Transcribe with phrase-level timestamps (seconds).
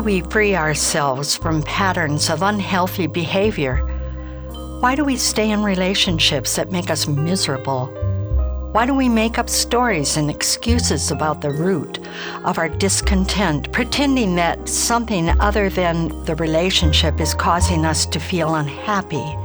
[0.00, 3.76] Do we free ourselves from patterns of unhealthy behavior?
[4.80, 7.88] Why do we stay in relationships that make us miserable?
[8.72, 11.98] Why do we make up stories and excuses about the root
[12.44, 18.54] of our discontent, pretending that something other than the relationship is causing us to feel
[18.54, 19.36] unhappy?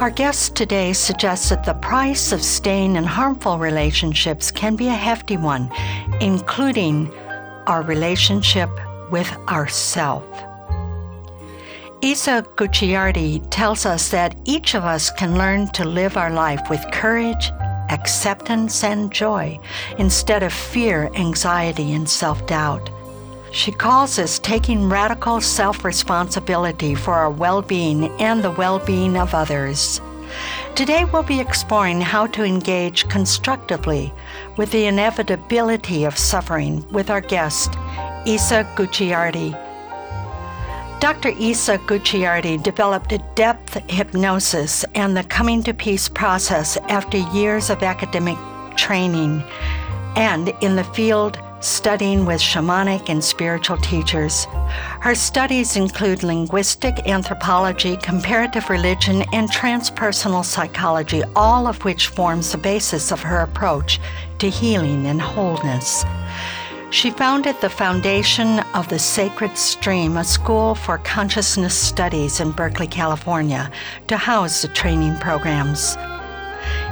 [0.00, 4.94] Our guest today suggests that the price of staying in harmful relationships can be a
[4.94, 5.70] hefty one,
[6.18, 7.12] including
[7.66, 8.70] our relationship
[9.10, 10.24] with ourself.
[12.00, 16.84] Isa Gucciardi tells us that each of us can learn to live our life with
[16.92, 17.50] courage,
[17.90, 19.58] acceptance, and joy
[19.98, 22.88] instead of fear, anxiety, and self doubt.
[23.50, 29.16] She calls this taking radical self responsibility for our well being and the well being
[29.16, 30.00] of others.
[30.74, 34.12] Today, we'll be exploring how to engage constructively
[34.56, 37.74] with the inevitability of suffering with our guest,
[38.28, 39.52] Isa Gucciardi.
[41.00, 41.30] Dr.
[41.30, 48.36] Isa Gucciardi developed depth hypnosis and the coming to peace process after years of academic
[48.76, 49.42] training
[50.14, 54.46] and in the field studying with shamanic and spiritual teachers.
[55.00, 62.58] Her studies include linguistic anthropology, comparative religion, and transpersonal psychology, all of which forms the
[62.58, 63.98] basis of her approach
[64.38, 66.04] to healing and wholeness.
[66.90, 72.86] She founded the Foundation of the Sacred Stream, a school for consciousness studies in Berkeley,
[72.86, 73.70] California,
[74.06, 75.98] to house the training programs.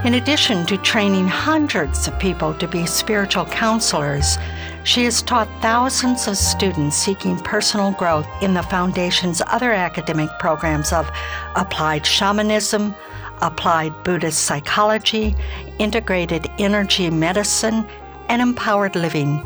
[0.05, 4.37] In addition to training hundreds of people to be spiritual counselors,
[4.85, 10.93] she has taught thousands of students seeking personal growth in the Foundation's other academic programs
[10.93, 11.11] of
[11.57, 12.95] applied shamanism,
[13.41, 15.35] applied Buddhist psychology,
[15.79, 17.89] integrated energy medicine,
[18.29, 19.43] and empowered living.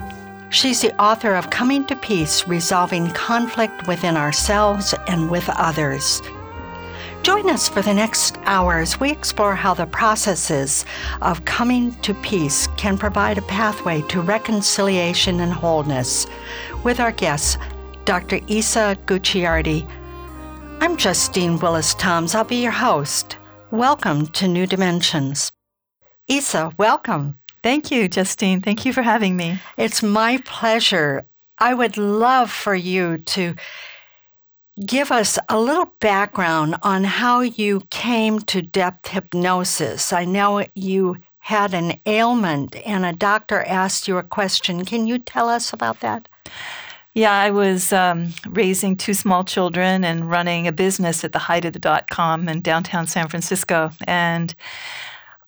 [0.53, 6.23] She's the author of Coming to Peace Resolving Conflict Within Ourselves and with Others.
[7.23, 10.85] Join us for the next hour as we explore how the processes
[11.23, 16.27] of coming to peace can provide a pathway to reconciliation and wholeness.
[16.83, 17.57] With our guest,
[18.05, 18.41] Dr.
[18.49, 19.89] Isa Gucciardi.
[20.81, 22.35] I'm Justine Willis Toms.
[22.35, 23.37] I'll be your host.
[23.71, 25.53] Welcome to New Dimensions.
[26.27, 27.40] Isa, welcome.
[27.63, 28.61] Thank you, Justine.
[28.61, 29.61] Thank you for having me.
[29.77, 31.25] It's my pleasure.
[31.59, 33.55] I would love for you to
[34.87, 40.13] give us a little background on how you came to depth hypnosis.
[40.13, 44.85] I know you had an ailment and a doctor asked you a question.
[44.87, 46.29] Can you tell us about that?
[47.13, 51.65] Yeah, I was um, raising two small children and running a business at the height
[51.65, 53.91] of the dot com in downtown San Francisco.
[54.07, 54.55] And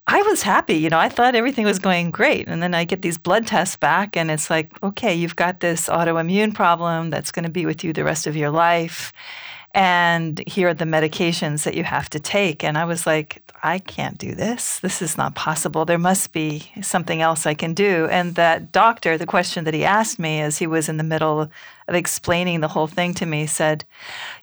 [0.05, 0.75] I was happy.
[0.75, 2.47] You know, I thought everything was going great.
[2.47, 5.87] And then I get these blood tests back, and it's like, okay, you've got this
[5.87, 9.13] autoimmune problem that's going to be with you the rest of your life.
[9.75, 12.63] And here are the medications that you have to take.
[12.63, 14.79] And I was like, I can't do this.
[14.79, 15.83] This is not possible.
[15.83, 18.07] There must be something else I can do.
[18.11, 21.49] And that doctor, the question that he asked me as he was in the middle
[21.87, 23.83] of explaining the whole thing to me said,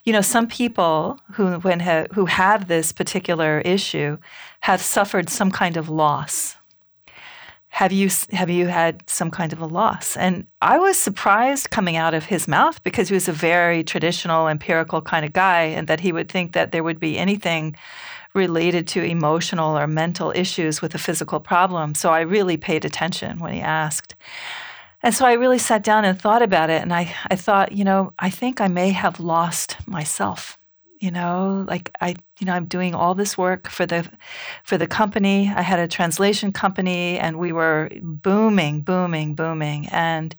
[0.03, 4.17] you know, some people who when ha- who have this particular issue
[4.61, 6.55] have suffered some kind of loss.
[7.69, 10.17] Have you have you had some kind of a loss?
[10.17, 14.47] And I was surprised coming out of his mouth because he was a very traditional,
[14.47, 17.75] empirical kind of guy, and that he would think that there would be anything
[18.33, 21.95] related to emotional or mental issues with a physical problem.
[21.95, 24.15] So I really paid attention when he asked.
[25.03, 26.81] And so I really sat down and thought about it.
[26.81, 30.57] And I, I thought, you know, I think I may have lost myself
[31.01, 34.09] you know like i you know i'm doing all this work for the
[34.63, 35.51] for the company.
[35.53, 39.87] I had a translation company and we were booming booming booming.
[39.89, 40.35] And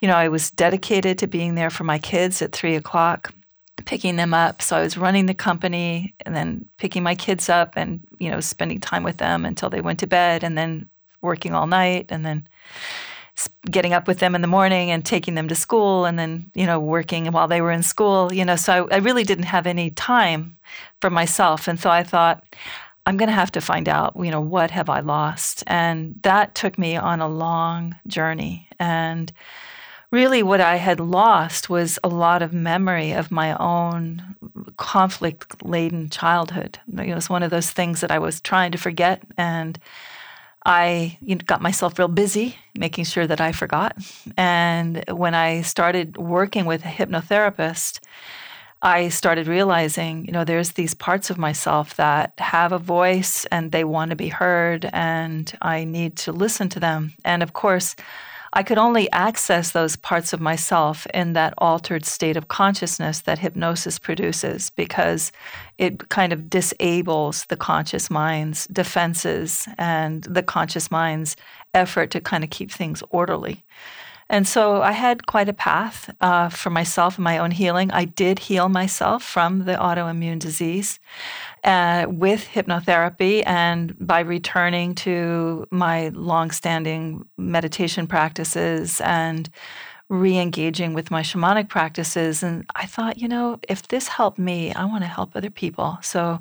[0.00, 3.32] you know i was dedicated to being there for my kids at three o'clock
[3.86, 4.62] picking them up.
[4.62, 8.40] So i was running the company and then picking my kids up and you know
[8.40, 10.88] spending time with them until they went to bed and then
[11.20, 12.48] working all night and then
[13.70, 16.66] getting up with them in the morning and taking them to school and then you
[16.66, 19.66] know working while they were in school you know so I, I really didn't have
[19.66, 20.56] any time
[21.00, 21.68] for myself.
[21.68, 22.44] And so i thought
[23.06, 25.62] i'm going to have to find out you know what have i lost?
[25.66, 28.68] And that took me on a long journey.
[28.78, 29.32] And
[30.10, 34.22] really what i had lost was a lot of memory of my own
[34.76, 39.22] conflict laden childhood it was one of those things that i was trying to forget
[39.36, 39.78] and
[40.64, 43.96] I got myself real busy making sure that I forgot.
[44.36, 48.00] And when I started working with a hypnotherapist,
[48.82, 53.72] I started realizing, you know, there's these parts of myself that have a voice and
[53.72, 57.12] they want to be heard, and I need to listen to them.
[57.22, 57.94] And of course,
[58.52, 63.38] I could only access those parts of myself in that altered state of consciousness that
[63.38, 65.30] hypnosis produces because
[65.78, 71.36] it kind of disables the conscious mind's defenses and the conscious mind's
[71.74, 73.64] effort to kind of keep things orderly.
[74.30, 77.90] And so I had quite a path uh, for myself and my own healing.
[77.90, 81.00] I did heal myself from the autoimmune disease
[81.64, 89.50] uh, with hypnotherapy and by returning to my longstanding meditation practices and
[90.08, 92.42] re-engaging with my shamanic practices.
[92.42, 95.98] And i thought you know if this helped me i want to help other people.
[96.02, 96.40] So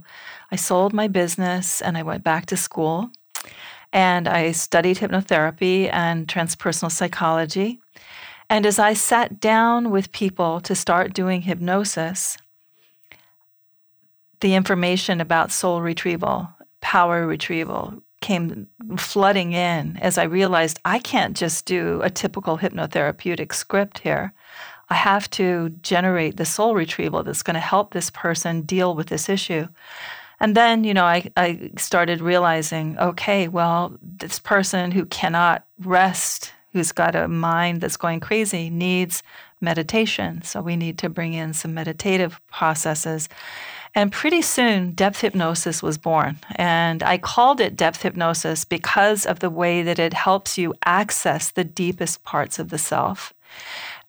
[0.51, 3.09] i sold my business and i went back to school
[3.91, 7.80] and I studied hypnotherapy and transpersonal psychology.
[8.50, 12.38] And as I sat down with people to start doing hypnosis,
[14.39, 16.50] the information about soul retrieval,
[16.81, 23.53] power retrieval came flooding in as I realized I can't just do a typical hypnotherapeutic
[23.53, 24.33] script here.
[24.89, 29.07] I have to generate the soul retrieval that's going to help this person deal with
[29.07, 29.68] this issue.
[30.39, 36.53] And then, you know, I, I started realizing okay, well, this person who cannot rest,
[36.74, 39.24] who's got a mind that's going crazy, needs
[39.62, 40.41] meditation.
[40.44, 43.27] So we need to bring in some meditative processes.
[43.95, 46.39] And pretty soon, depth hypnosis was born.
[46.56, 51.51] And I called it depth hypnosis because of the way that it helps you access
[51.51, 53.33] the deepest parts of the self.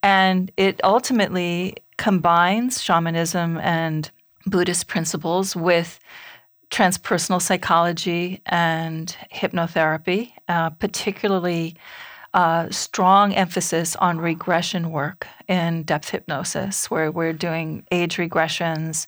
[0.02, 4.10] And it ultimately combines shamanism and
[4.50, 6.00] Buddhist principles with
[6.70, 11.76] transpersonal psychology and hypnotherapy, uh, particularly
[12.32, 19.06] uh, strong emphasis on regression work in depth hypnosis, where we're doing age regressions,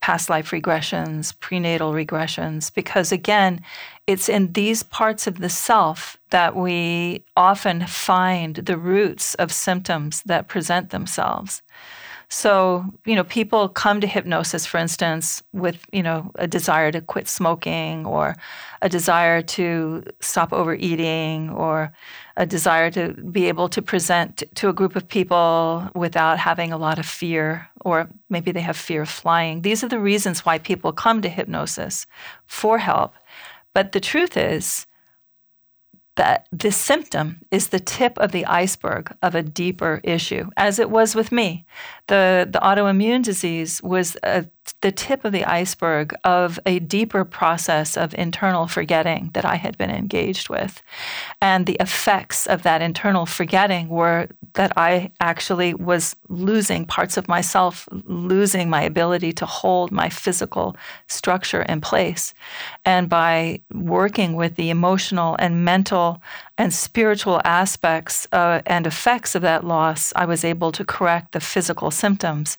[0.00, 3.60] past life regressions, prenatal regressions, because again,
[4.06, 10.22] it's in these parts of the self that we often find the roots of symptoms
[10.26, 11.62] that present themselves.
[12.28, 17.00] So, you know, people come to hypnosis, for instance, with, you know, a desire to
[17.00, 18.34] quit smoking or
[18.82, 21.92] a desire to stop overeating or
[22.36, 26.78] a desire to be able to present to a group of people without having a
[26.78, 29.62] lot of fear, or maybe they have fear of flying.
[29.62, 32.06] These are the reasons why people come to hypnosis
[32.46, 33.14] for help.
[33.72, 34.86] But the truth is,
[36.16, 40.90] that this symptom is the tip of the iceberg of a deeper issue, as it
[40.90, 41.64] was with me.
[42.08, 44.46] The, the autoimmune disease was a
[44.80, 49.78] the tip of the iceberg of a deeper process of internal forgetting that I had
[49.78, 50.82] been engaged with.
[51.40, 57.28] And the effects of that internal forgetting were that I actually was losing parts of
[57.28, 60.76] myself, losing my ability to hold my physical
[61.08, 62.34] structure in place.
[62.84, 66.22] And by working with the emotional and mental
[66.58, 71.40] and spiritual aspects uh, and effects of that loss, I was able to correct the
[71.40, 72.56] physical symptoms.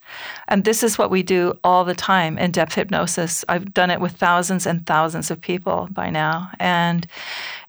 [0.48, 3.44] And this is what we do all the time in depth hypnosis.
[3.50, 6.52] I've done it with thousands and thousands of people by now.
[6.60, 7.08] And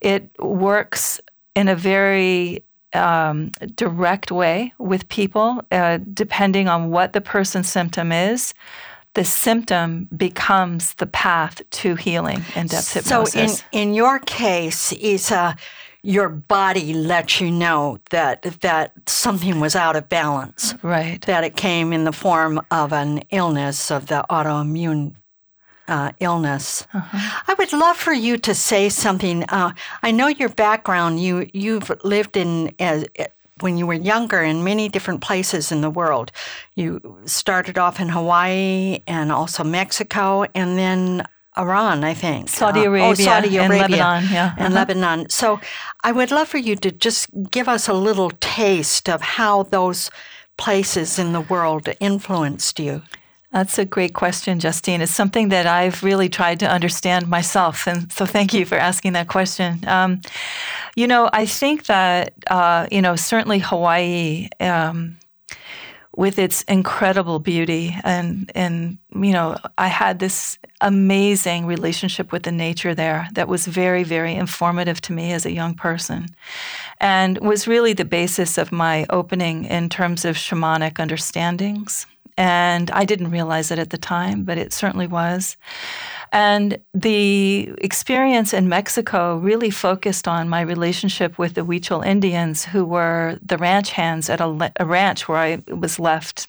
[0.01, 1.19] it works
[1.55, 8.11] in a very um, direct way with people, uh, depending on what the person's symptom
[8.11, 8.53] is
[9.15, 13.57] the symptom becomes the path to healing in depth hypnosis.
[13.57, 15.57] So, in, in your case, Isa
[16.01, 20.73] your body lets you know that that something was out of balance.
[20.81, 21.21] Right.
[21.23, 25.15] That it came in the form of an illness of the autoimmune
[25.89, 26.87] uh, illness.
[26.93, 27.41] Uh-huh.
[27.47, 29.43] I would love for you to say something.
[29.49, 29.71] Uh,
[30.03, 31.19] I know your background.
[31.19, 33.05] You you've lived in as
[33.59, 36.31] when you were younger in many different places in the world.
[36.75, 41.27] You started off in Hawaii and also Mexico, and then
[41.57, 42.49] Iran, I think.
[42.49, 44.53] Saudi Arabia, uh, oh, Saudi Arabia and Lebanon, yeah.
[44.57, 44.75] And uh-huh.
[44.75, 45.29] Lebanon.
[45.29, 45.59] So
[46.03, 50.09] I would love for you to just give us a little taste of how those
[50.57, 53.01] places in the world influenced you.
[53.51, 55.01] That's a great question, Justine.
[55.01, 57.87] It's something that I've really tried to understand myself.
[57.87, 59.79] And so thank you for asking that question.
[59.87, 60.21] Um,
[60.95, 65.17] you know, I think that, uh, you know, certainly Hawaii, um,
[66.19, 72.51] with its incredible beauty and and you know I had this amazing relationship with the
[72.51, 76.27] nature there that was very very informative to me as a young person
[76.99, 82.05] and was really the basis of my opening in terms of shamanic understandings
[82.39, 85.57] and I didn't realize it at the time, but it certainly was.
[86.31, 92.85] And the experience in Mexico really focused on my relationship with the Huichol Indians, who
[92.85, 96.47] were the ranch hands at a, a ranch where I was left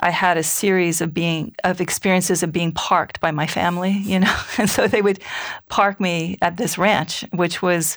[0.00, 4.20] I had a series of being of experiences of being parked by my family, you
[4.20, 5.20] know, and so they would
[5.68, 7.96] park me at this ranch, which was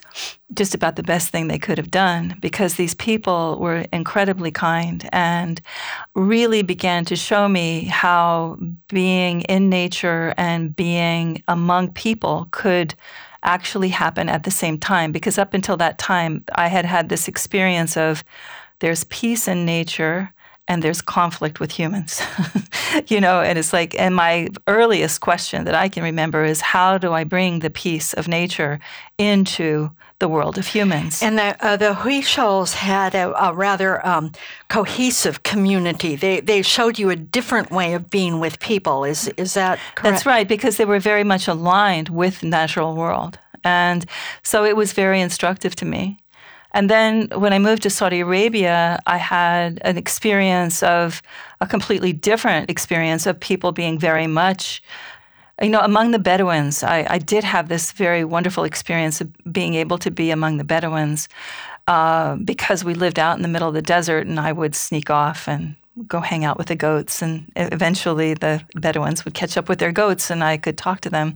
[0.54, 5.08] just about the best thing they could have done because these people were incredibly kind
[5.12, 5.60] and
[6.14, 12.94] really began to show me how being in nature and being among people could
[13.42, 17.28] actually happen at the same time because up until that time I had had this
[17.28, 18.24] experience of
[18.80, 20.32] there's peace in nature
[20.70, 22.22] and there's conflict with humans.
[23.08, 26.96] you know, and it's like, and my earliest question that I can remember is how
[26.96, 28.78] do I bring the peace of nature
[29.18, 31.24] into the world of humans?
[31.24, 31.94] And the, uh, the
[32.74, 34.30] had a, a rather um,
[34.68, 36.14] cohesive community.
[36.14, 39.02] They, they showed you a different way of being with people.
[39.02, 40.02] Is, is that correct?
[40.04, 43.40] That's right, because they were very much aligned with the natural world.
[43.64, 44.06] And
[44.44, 46.20] so it was very instructive to me.
[46.72, 51.22] And then when I moved to Saudi Arabia, I had an experience of
[51.60, 54.82] a completely different experience of people being very much,
[55.60, 56.82] you know, among the Bedouins.
[56.82, 60.64] I, I did have this very wonderful experience of being able to be among the
[60.64, 61.28] Bedouins
[61.86, 65.10] uh, because we lived out in the middle of the desert and I would sneak
[65.10, 65.74] off and
[66.06, 69.92] go hang out with the goats and eventually the bedouins would catch up with their
[69.92, 71.34] goats and i could talk to them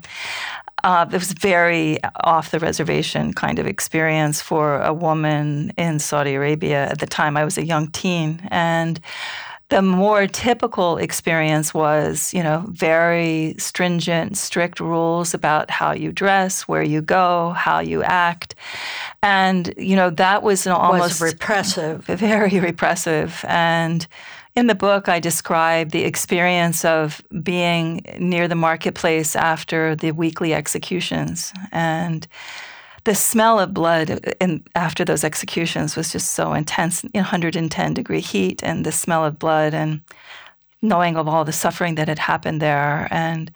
[0.85, 6.35] uh, it was very off the reservation kind of experience for a woman in Saudi
[6.35, 6.87] Arabia.
[6.91, 8.47] At the time, I was a young teen.
[8.50, 9.00] And
[9.71, 16.62] the more typical experience was, you know, very stringent, strict rules about how you dress,
[16.62, 18.54] where you go, how you act.
[19.23, 22.04] And, you know, that was an almost was repressive.
[22.04, 23.42] Very repressive.
[23.49, 24.06] And
[24.54, 30.54] in the book, I describe the experience of being near the marketplace after the weekly
[30.54, 31.52] executions.
[31.73, 32.28] And
[33.05, 38.63] the smell of blood in, after those executions was just so intense 110 degree heat,
[38.63, 40.01] and the smell of blood, and
[40.83, 43.09] knowing of all the suffering that had happened there.
[43.11, 43.51] And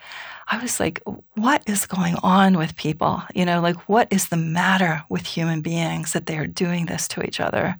[0.48, 1.02] I was like,
[1.34, 3.22] what is going on with people?
[3.34, 7.06] You know, like, what is the matter with human beings that they are doing this
[7.08, 7.76] to each other?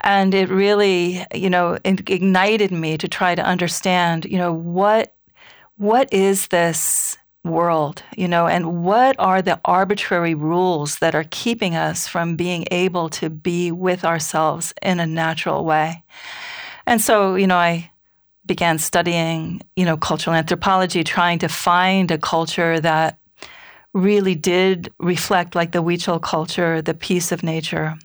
[0.00, 5.14] And it really, you know, ignited me to try to understand, you know, what
[5.76, 11.74] what is this world, you know, and what are the arbitrary rules that are keeping
[11.74, 16.02] us from being able to be with ourselves in a natural way?
[16.86, 17.90] And so, you know, I
[18.46, 23.18] began studying, you know, cultural anthropology, trying to find a culture that
[23.92, 27.96] really did reflect like the Huichol culture, the peace of nature.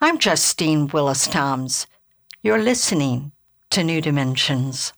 [0.00, 1.86] I'm Justine Willis Toms.
[2.44, 3.32] You're listening
[3.70, 4.92] to New Dimensions.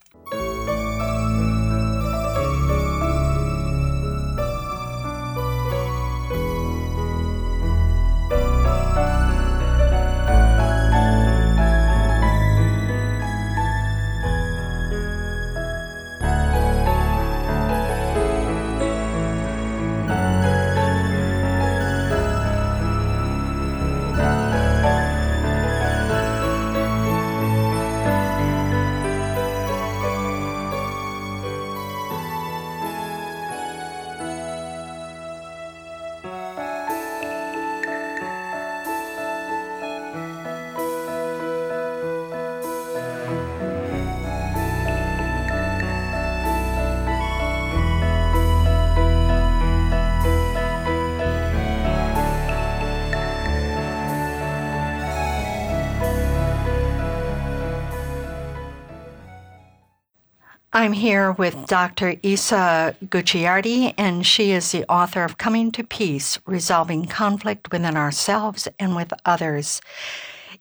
[60.86, 62.14] I'm here with Dr.
[62.22, 68.68] Isa Gucciardi, and she is the author of Coming to Peace Resolving Conflict Within Ourselves
[68.78, 69.80] and with Others.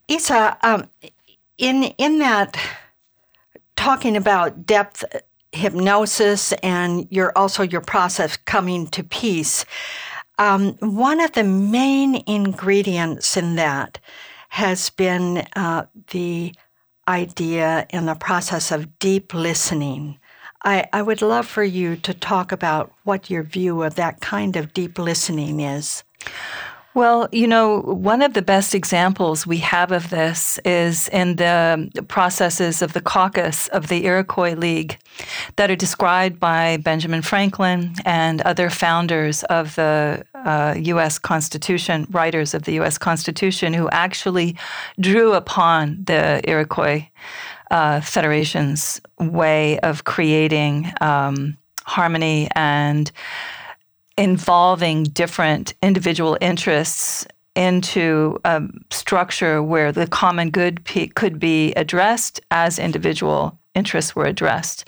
[0.08, 0.90] Isa, um,
[1.60, 2.58] in, in that,
[3.76, 5.06] talking about depth
[5.52, 9.64] hypnosis and your also your process coming to peace,
[10.40, 14.00] um, one of the main ingredients in that
[14.50, 16.52] has been uh, the
[17.08, 20.20] idea in the process of deep listening.
[20.64, 24.56] I, I would love for you to talk about what your view of that kind
[24.56, 26.04] of deep listening is.
[26.96, 31.90] Well, you know, one of the best examples we have of this is in the
[32.08, 34.98] processes of the caucus of the Iroquois League
[35.58, 41.20] that are described by Benjamin Franklin and other founders of the uh, U.S.
[41.20, 42.98] Constitution, writers of the U.S.
[42.98, 44.56] Constitution, who actually
[44.98, 47.10] drew upon the Iroquois
[47.72, 53.12] uh, Federation's way of creating um, harmony and
[54.18, 62.78] involving different individual interests into a structure where the common good could be addressed as
[62.78, 64.86] individual interests were addressed.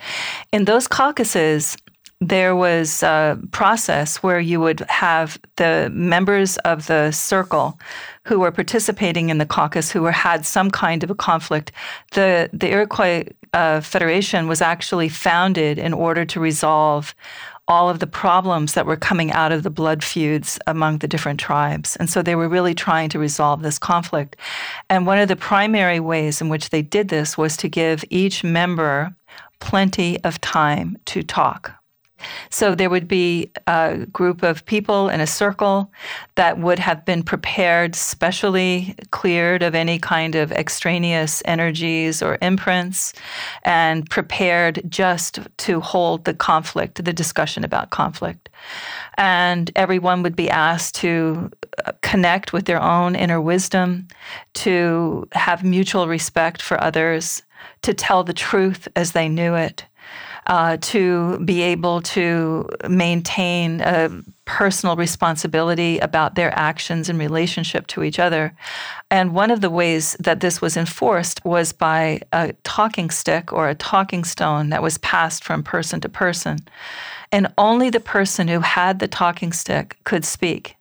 [0.51, 1.77] In those caucuses,
[2.19, 7.79] there was a process where you would have the members of the circle
[8.23, 11.71] who were participating in the caucus who were, had some kind of a conflict.
[12.13, 17.13] The, the Iroquois uh, Federation was actually founded in order to resolve
[17.67, 21.39] all of the problems that were coming out of the blood feuds among the different
[21.39, 21.95] tribes.
[21.97, 24.35] And so they were really trying to resolve this conflict.
[24.89, 28.43] And one of the primary ways in which they did this was to give each
[28.43, 29.13] member
[29.59, 31.76] plenty of time to talk.
[32.49, 35.91] So there would be a group of people in a circle
[36.35, 43.13] that would have been prepared, specially cleared of any kind of extraneous energies or imprints,
[43.63, 48.49] and prepared just to hold the conflict, the discussion about conflict.
[49.17, 51.51] And everyone would be asked to
[51.85, 54.07] uh, connect with their own inner wisdom,
[54.53, 57.43] to have mutual respect for others,
[57.81, 59.85] to tell the truth as they knew it
[60.47, 64.09] uh, to be able to maintain a
[64.45, 68.55] personal responsibility about their actions in relationship to each other.
[69.11, 73.67] And one of the ways that this was enforced was by a talking stick or
[73.67, 76.59] a talking stone that was passed from person to person.
[77.31, 80.77] And only the person who had the talking stick could speak.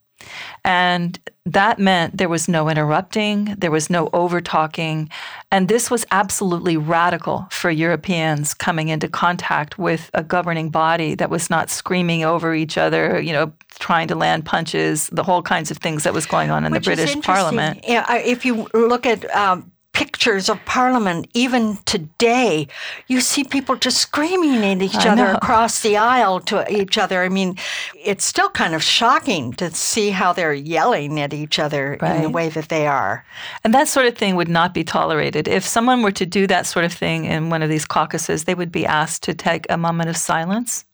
[0.64, 5.08] And that meant there was no interrupting, there was no over talking.
[5.52, 11.30] And this was absolutely radical for Europeans coming into contact with a governing body that
[11.30, 15.70] was not screaming over each other, you know, trying to land punches, the whole kinds
[15.70, 17.84] of things that was going on in Which the British Parliament.
[17.86, 22.68] Yeah, if you look at um, pictures of Parliament, even today,
[23.06, 27.22] you see people just screaming at each other across the aisle to each other.
[27.22, 27.56] I mean,
[27.94, 32.16] it's still kind of shocking to see how they're yelling at each other right.
[32.16, 33.24] in the way that they are.
[33.64, 35.48] And that sort of thing would not be tolerated.
[35.48, 38.54] If someone were to do that sort of thing in one of these caucuses, they
[38.54, 40.84] would be asked to take a moment of silence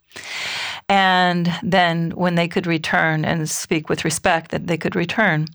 [0.89, 5.47] and then when they could return and speak with respect that they could return.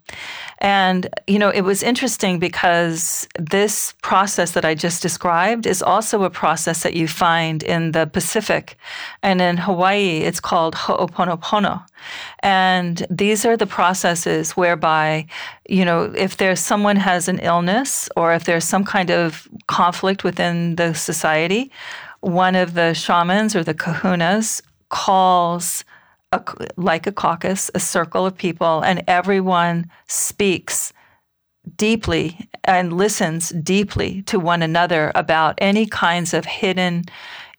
[0.60, 6.24] And you know it was interesting because this process that i just described is also
[6.24, 8.78] a process that you find in the pacific
[9.22, 10.22] and in hawaii.
[10.30, 11.84] It's called ho'oponopono.
[12.40, 15.28] And these are the processes whereby
[15.70, 20.24] you know if there's someone has an illness or if there's some kind of conflict
[20.24, 21.72] within the society
[22.22, 25.84] one of the shamans or the kahunas calls
[26.32, 26.44] a,
[26.76, 30.94] like a caucus, a circle of people, and everyone speaks
[31.76, 37.04] deeply and listens deeply to one another about any kinds of hidden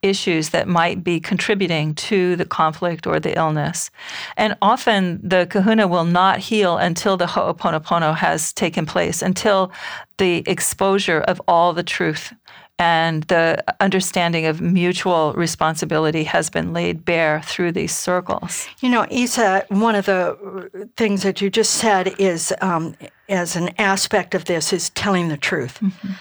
[0.01, 3.91] issues that might be contributing to the conflict or the illness.
[4.37, 9.73] And often the kahuna will not heal until the ho'oponopono has taken place, until
[10.19, 12.33] the exposure of all the truth
[12.79, 18.69] and the understanding of mutual responsibility has been laid bare through these circles.
[18.81, 22.95] You know, Isa, one of the things that you just said is, um,
[23.29, 25.81] as an aspect of this, is telling the truth.
[25.81, 26.13] Mm-hmm.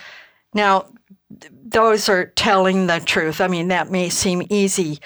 [0.53, 0.87] Now,
[1.29, 3.39] those are telling the truth.
[3.41, 4.99] I mean, that may seem easy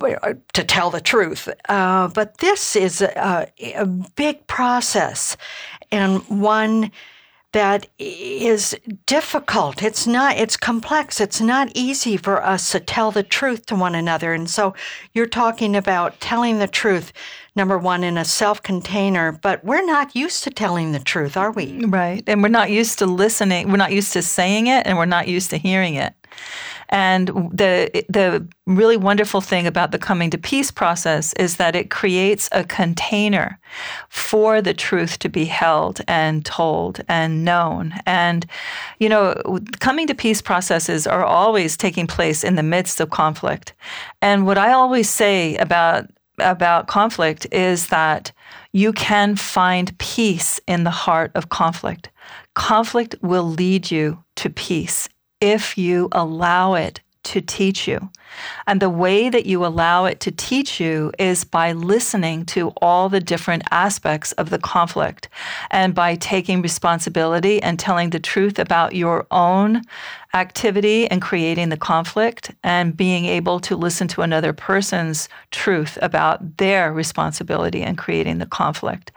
[0.00, 5.36] uh, to tell the truth, uh, but this is a, a big process
[5.90, 6.90] and one
[7.52, 9.82] that is difficult.
[9.82, 11.20] It's not, it's complex.
[11.20, 14.34] It's not easy for us to tell the truth to one another.
[14.34, 14.74] And so
[15.14, 17.12] you're talking about telling the truth,
[17.56, 21.52] number one, in a self container, but we're not used to telling the truth, are
[21.52, 21.84] we?
[21.86, 22.22] Right.
[22.26, 23.70] And we're not used to listening.
[23.70, 26.12] We're not used to saying it and we're not used to hearing it.
[26.90, 31.90] And the the really wonderful thing about the coming to peace process is that it
[31.90, 33.58] creates a container
[34.08, 37.94] for the truth to be held and told and known.
[38.06, 38.46] And
[38.98, 39.34] you know,
[39.80, 43.74] coming to peace processes are always taking place in the midst of conflict.
[44.22, 46.06] And what I always say about
[46.38, 48.32] about conflict is that
[48.72, 52.10] you can find peace in the heart of conflict.
[52.54, 55.08] Conflict will lead you to peace
[55.40, 58.10] if you allow it to teach you.
[58.66, 63.08] And the way that you allow it to teach you is by listening to all
[63.08, 65.28] the different aspects of the conflict
[65.70, 69.82] and by taking responsibility and telling the truth about your own
[70.32, 76.58] activity and creating the conflict and being able to listen to another person's truth about
[76.58, 79.10] their responsibility and creating the conflict.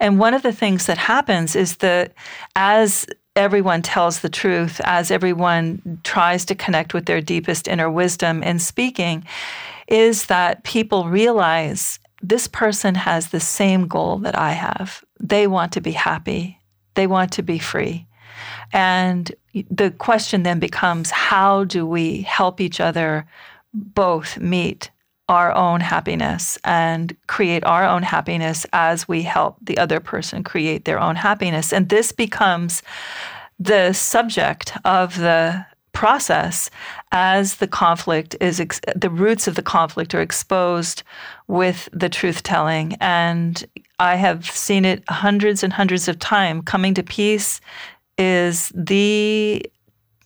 [0.00, 2.12] And one of the things that happens is that
[2.56, 3.06] as
[3.36, 8.58] everyone tells the truth, as everyone tries to connect with their deepest inner wisdom in
[8.58, 9.24] speaking,
[9.88, 15.04] is that people realize this person has the same goal that I have.
[15.20, 16.58] They want to be happy,
[16.94, 18.06] they want to be free.
[18.72, 19.32] And
[19.70, 23.26] the question then becomes how do we help each other
[23.72, 24.90] both meet
[25.28, 30.84] our own happiness and create our own happiness as we help the other person create
[30.84, 31.72] their own happiness.
[31.72, 32.82] And this becomes
[33.58, 36.70] the subject of the process
[37.12, 41.02] as the conflict is ex- the roots of the conflict are exposed
[41.46, 43.64] with the truth telling and
[44.00, 47.60] i have seen it hundreds and hundreds of times coming to peace
[48.18, 49.64] is the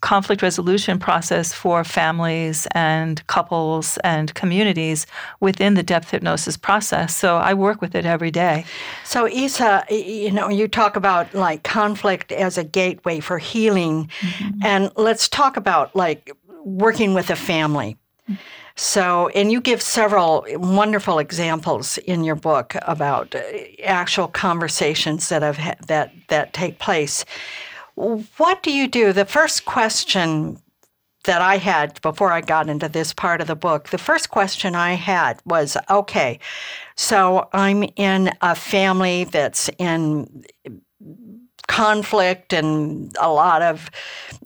[0.00, 5.06] conflict resolution process for families and couples and communities
[5.40, 7.16] within the depth hypnosis process.
[7.16, 8.64] So I work with it every day.
[9.04, 14.60] So Isa, you know, you talk about like conflict as a gateway for healing, mm-hmm.
[14.64, 16.30] and let's talk about like
[16.64, 17.96] working with a family.
[18.78, 23.40] So, and you give several wonderful examples in your book about uh,
[23.82, 27.24] actual conversations that have that that take place.
[27.98, 29.12] What do you do?
[29.12, 30.62] The first question
[31.24, 34.76] that I had before I got into this part of the book, the first question
[34.76, 36.38] I had was okay,
[36.96, 40.44] so I'm in a family that's in
[41.66, 43.90] conflict and a lot of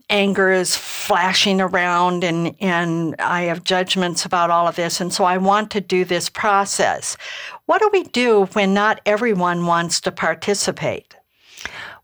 [0.08, 4.98] anger is flashing around and, and I have judgments about all of this.
[4.98, 7.18] And so I want to do this process.
[7.66, 11.14] What do we do when not everyone wants to participate?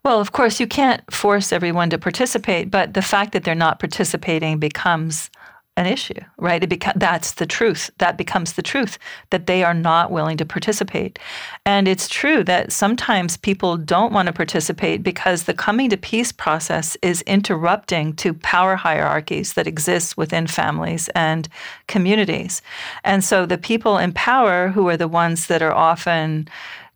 [0.09, 3.79] Well, of course, you can't force everyone to participate, but the fact that they're not
[3.79, 5.29] participating becomes
[5.77, 6.64] an issue, right?
[6.64, 7.90] It beca- that's the truth.
[7.99, 11.18] That becomes the truth that they are not willing to participate.
[11.66, 16.33] And it's true that sometimes people don't want to participate because the coming to peace
[16.33, 21.51] process is interrupting to power hierarchies that exist within families and
[21.87, 22.62] communities.
[23.05, 26.49] And so the people in power who are the ones that are often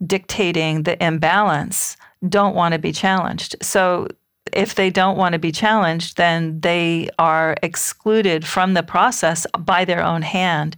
[0.06, 3.56] dictating the imbalance don't want to be challenged.
[3.62, 4.08] So
[4.52, 9.84] if they don't want to be challenged, then they are excluded from the process by
[9.84, 10.76] their own hand.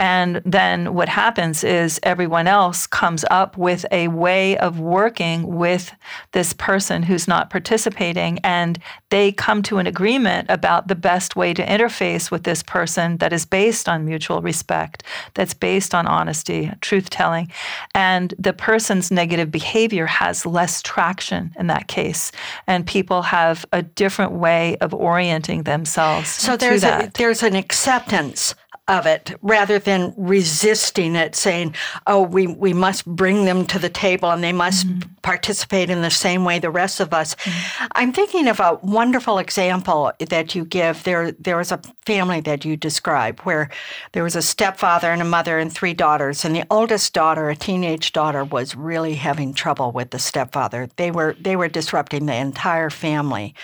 [0.00, 5.94] And then what happens is everyone else comes up with a way of working with
[6.32, 8.78] this person who's not participating, and
[9.10, 13.32] they come to an agreement about the best way to interface with this person that
[13.32, 15.02] is based on mutual respect,
[15.34, 17.52] that's based on honesty, truth telling.
[17.94, 22.32] And the person's negative behavior has less traction in that case.
[22.66, 26.30] And people people have a different way of orienting themselves.
[26.30, 28.54] So there's a, there's an acceptance
[28.88, 31.74] of it rather than resisting it, saying,
[32.08, 35.08] oh, we, we must bring them to the table and they must mm-hmm.
[35.22, 37.36] participate in the same way the rest of us.
[37.36, 37.86] Mm-hmm.
[37.92, 41.04] I'm thinking of a wonderful example that you give.
[41.04, 43.70] There, there was a family that you describe where
[44.12, 47.56] there was a stepfather and a mother and three daughters, and the oldest daughter, a
[47.56, 50.88] teenage daughter, was really having trouble with the stepfather.
[50.96, 53.54] They were, they were disrupting the entire family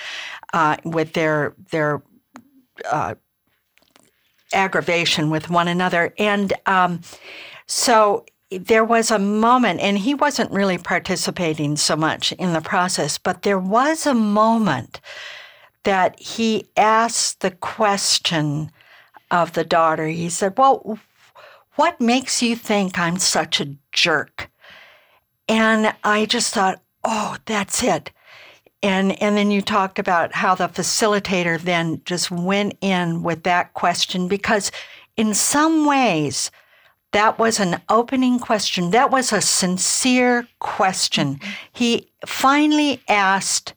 [0.52, 2.02] uh, with their, their
[2.88, 3.16] uh,
[4.52, 6.14] aggravation with one another.
[6.18, 7.00] And um,
[7.66, 13.18] so there was a moment, and he wasn't really participating so much in the process,
[13.18, 15.00] but there was a moment
[15.84, 18.70] that he asked the question
[19.30, 20.06] of the daughter.
[20.06, 20.98] He said, Well,
[21.74, 24.50] what makes you think I'm such a jerk?
[25.48, 28.10] And I just thought, Oh, that's it.
[28.82, 33.74] And and then you talked about how the facilitator then just went in with that
[33.74, 34.70] question because
[35.16, 36.50] in some ways
[37.12, 38.90] that was an opening question.
[38.90, 41.36] That was a sincere question.
[41.36, 41.50] Mm-hmm.
[41.72, 43.74] He finally asked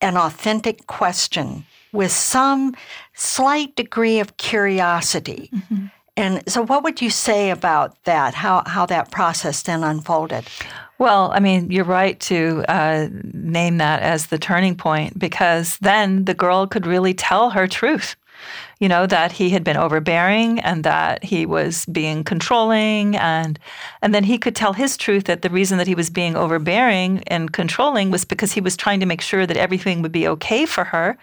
[0.00, 2.74] an authentic question with some
[3.14, 5.50] slight degree of curiosity.
[5.54, 5.86] Mm-hmm.
[6.16, 8.34] And so, what would you say about that?
[8.34, 10.44] How how that process then unfolded?
[11.02, 16.26] Well, I mean, you're right to uh, name that as the turning point because then
[16.26, 18.14] the girl could really tell her truth
[18.82, 23.56] you know, that he had been overbearing and that he was being controlling and
[24.02, 27.22] and then he could tell his truth that the reason that he was being overbearing
[27.28, 30.66] and controlling was because he was trying to make sure that everything would be okay
[30.66, 31.16] for her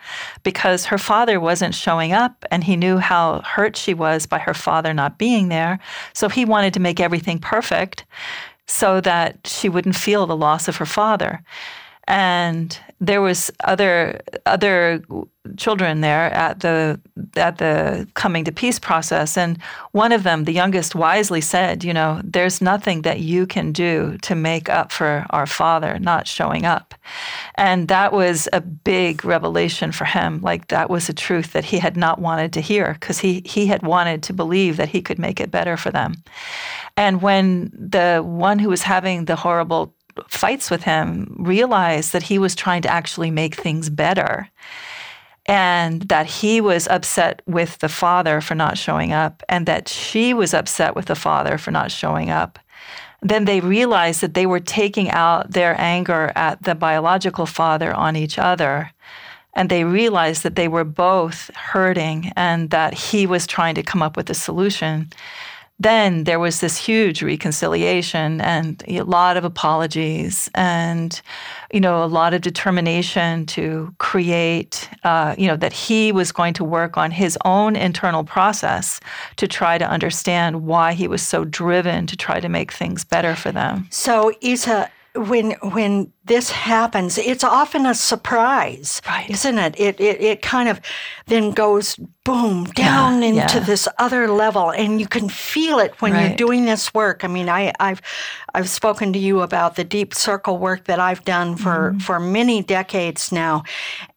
[0.43, 4.53] because her father wasn't showing up and he knew how hurt she was by her
[4.53, 5.79] father not being there.
[6.13, 8.05] So he wanted to make everything perfect
[8.69, 11.41] so that she wouldn't feel the loss of her father.
[12.07, 15.01] And there was other other
[15.57, 16.99] children there at the
[17.35, 19.37] at the coming to peace process.
[19.37, 23.71] And one of them the youngest wisely said you know there's nothing that you can
[23.71, 26.95] do to make up for our father not showing up.
[27.55, 30.41] And that was a big revelation for him.
[30.41, 33.67] Like that was a truth that he had not wanted to hear because he he
[33.67, 36.15] had wanted to believe that he could make it better for them
[36.99, 39.95] and when the one who was having the horrible
[40.27, 44.49] fights with him realized that he was trying to actually make things better
[45.45, 50.33] and that he was upset with the father for not showing up and that she
[50.33, 52.59] was upset with the father for not showing up
[53.21, 58.15] then they realized that they were taking out their anger at the biological father on
[58.15, 58.91] each other.
[59.53, 64.01] And they realized that they were both hurting and that he was trying to come
[64.01, 65.11] up with a solution
[65.79, 71.21] then there was this huge reconciliation and a lot of apologies and
[71.71, 76.53] you know a lot of determination to create uh, you know that he was going
[76.53, 78.99] to work on his own internal process
[79.37, 83.35] to try to understand why he was so driven to try to make things better
[83.35, 83.87] for them.
[83.89, 89.27] So isa when when this happens, it's often a surprise, right.
[89.29, 89.79] isn't it?
[89.79, 90.21] It, it?
[90.21, 90.79] it kind of
[91.25, 93.63] then goes boom down yeah, into yeah.
[93.63, 96.27] this other level, and you can feel it when right.
[96.27, 97.23] you're doing this work.
[97.23, 98.01] I mean, I, have
[98.53, 102.19] I've spoken to you about the deep circle work that I've done for mm for
[102.19, 103.63] many decades now,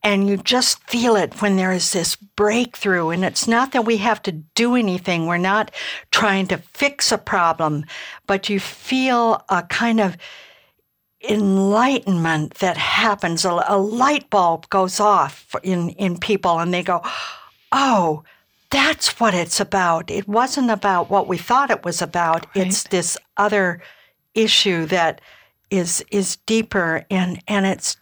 [0.03, 3.09] and you just feel it when there is this breakthrough.
[3.09, 5.71] And it's not that we have to do anything; we're not
[6.11, 7.85] trying to fix a problem,
[8.27, 10.17] but you feel a kind of
[11.29, 13.45] enlightenment that happens.
[13.45, 17.03] A, a, light bulb goes off in, in people, and they go,
[17.71, 18.25] Oh,
[18.71, 20.11] that's what it's about.
[20.11, 22.47] It wasn't about what we thought it was about.
[22.55, 22.67] Right.
[22.67, 23.83] It's this other
[24.35, 25.21] issue that
[25.71, 27.97] is is deeper and and it's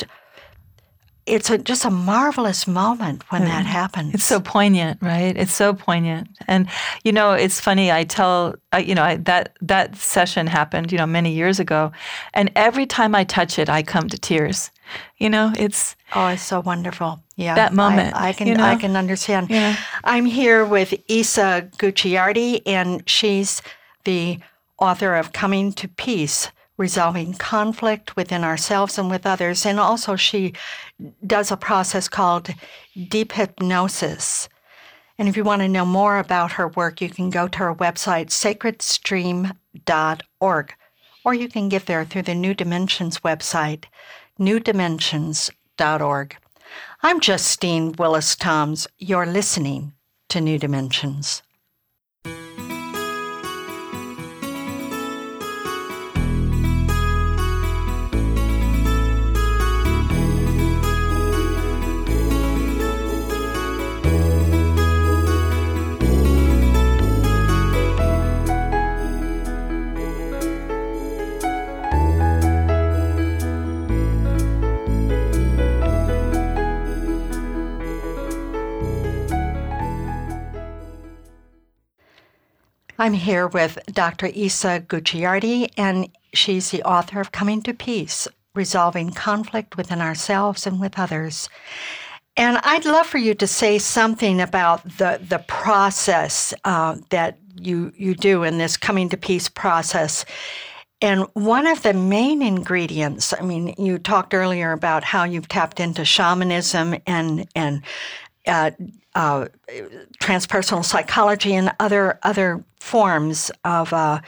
[1.31, 4.15] it's a, just a marvelous moment when that happens.
[4.15, 5.37] It's so poignant, right?
[5.37, 6.29] It's so poignant.
[6.49, 6.69] And
[7.05, 7.93] you know, it's funny.
[7.93, 11.93] I tell, you know, I, that that session happened, you know, many years ago,
[12.35, 14.71] and every time I touch it, I come to tears.
[15.19, 17.23] You know, it's oh, it's so wonderful.
[17.37, 18.15] Yeah, that moment.
[18.17, 18.65] I, I can you know?
[18.65, 19.51] I can understand.
[19.51, 19.77] Yeah.
[20.03, 23.63] I'm here with Isa Gucciardi, and she's
[24.05, 24.39] the
[24.79, 29.67] author of Coming to Peace resolving conflict within ourselves and with others.
[29.67, 30.55] And also, she
[31.27, 32.51] does a process called
[33.09, 34.49] deep hypnosis.
[35.19, 37.75] And if you want to know more about her work, you can go to her
[37.75, 40.75] website, sacredstream.org,
[41.25, 43.85] or you can get there through the New Dimensions website,
[44.39, 46.37] newdimensions.org.
[47.03, 48.87] I'm Justine Willis Toms.
[48.99, 49.93] You're listening
[50.31, 51.43] to New Dimensions.
[83.11, 84.27] I'm here with Dr.
[84.27, 90.81] Isa Gucciardi, and she's the author of Coming to Peace Resolving Conflict Within Ourselves and
[90.81, 91.49] with Others.
[92.37, 97.93] And I'd love for you to say something about the, the process uh, that you,
[97.97, 100.25] you do in this Coming to Peace process.
[101.03, 105.81] And one of the main ingredients, I mean, you talked earlier about how you've tapped
[105.81, 107.83] into shamanism and, and
[108.47, 108.71] uh,
[109.15, 109.47] uh,
[110.23, 114.21] transpersonal psychology and other other forms of uh,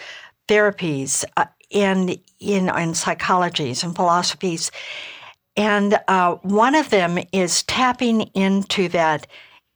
[0.49, 4.71] therapies uh, in in in psychologies and philosophies,
[5.57, 9.27] and uh, one of them is tapping into that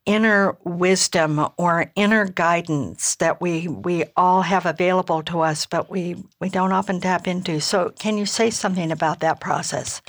[0.07, 6.17] inner wisdom or inner guidance that we we all have available to us, but we
[6.41, 7.61] we don't often tap into.
[7.61, 10.01] So, can you say something about that process?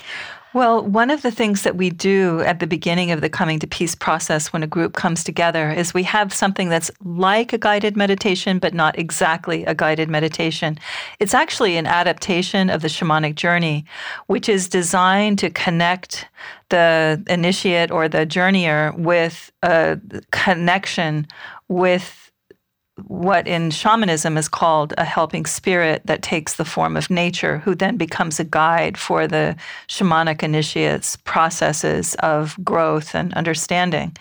[0.53, 3.67] Well, one of the things that we do at the beginning of the coming to
[3.67, 7.97] peace process when a group comes together is we have something that's like a guided
[7.97, 10.79] meditation, but not exactly a guided meditation.
[11.19, 13.85] It's actually an adaptation of the shamanic journey,
[14.27, 16.25] which is designed to connect
[16.69, 19.99] the initiate or the journeyer with a
[20.31, 21.27] connection
[21.67, 22.26] with
[23.05, 27.75] what in shamanism is called a helping spirit that takes the form of nature, who
[27.75, 29.55] then becomes a guide for the
[29.87, 34.15] shamanic initiates' processes of growth and understanding.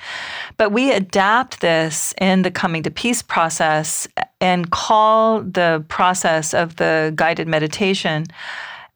[0.59, 4.07] But we adapt this in the coming to peace process
[4.41, 8.27] and call the process of the guided meditation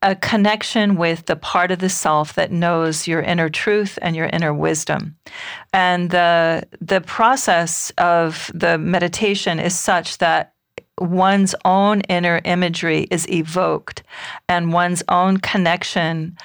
[0.03, 4.27] a connection with the part of the self that knows your inner truth and your
[4.27, 5.17] inner wisdom.
[5.73, 10.55] And the, the process of the meditation is such that
[10.99, 14.03] one's own inner imagery is evoked
[14.49, 16.37] and one's own connection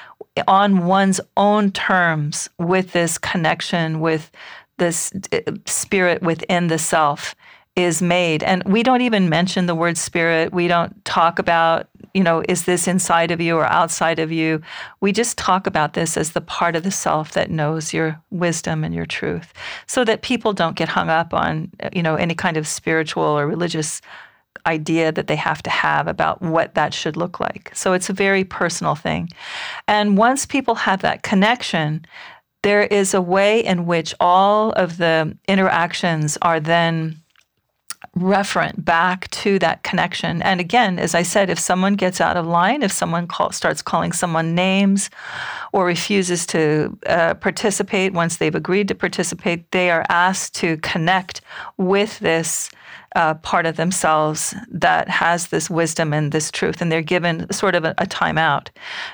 [0.48, 4.32] on one's own terms with this connection with
[4.78, 7.36] this uh, spirit within the self
[7.76, 8.42] is made.
[8.44, 10.54] And we don't even mention the word spirit.
[10.54, 14.62] We don't talk about, you know, is this inside of you or outside of you?
[15.02, 18.86] We just talk about this as the part of the self that knows your wisdom
[18.86, 19.54] and your truth
[19.88, 23.46] so that people don't get hung up on, you know, any kind of spiritual or
[23.46, 24.02] religious
[24.68, 27.72] idea that they have to have about what that should look like.
[27.76, 29.30] So it's a very personal thing.
[29.88, 32.06] And once people have that connection,
[32.64, 37.22] there is a way in which all of the interactions are then
[38.18, 40.42] referent back to that connection.
[40.42, 43.82] And again, as I said, if someone gets out of line, if someone call, starts
[43.82, 45.10] calling someone names
[45.74, 51.42] or refuses to uh, participate once they've agreed to participate, they are asked to connect
[51.78, 52.70] with this
[53.16, 57.76] uh, part of themselves that has this wisdom and this truth, and they're given sort
[57.76, 58.68] of a, a timeout.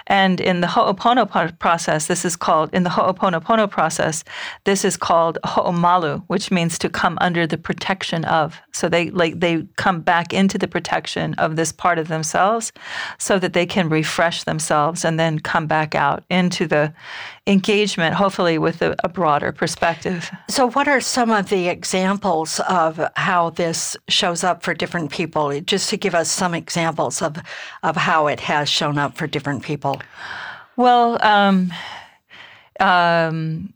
[0.08, 4.24] And in the Ho'oponopono process, this is called, in the Ho'oponopono process,
[4.66, 8.60] this is called Ho'omalu, which means to come under the protection of.
[8.74, 12.72] So they like they come back into the protection of this part of themselves
[13.20, 16.94] so that they can refresh themselves and then come back out into the
[17.48, 20.30] engagement, hopefully with a, a broader perspective.
[20.50, 25.60] So, what are some of the examples of how this shows up for different people?
[25.62, 27.38] Just to give us some examples of,
[27.84, 30.02] of how it has shown up for different people.
[30.78, 31.74] Well, um,
[32.80, 33.74] um,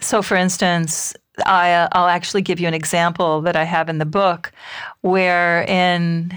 [0.00, 1.14] so for instance,
[1.46, 4.52] I, will actually give you an example that I have in the book
[5.02, 6.32] where in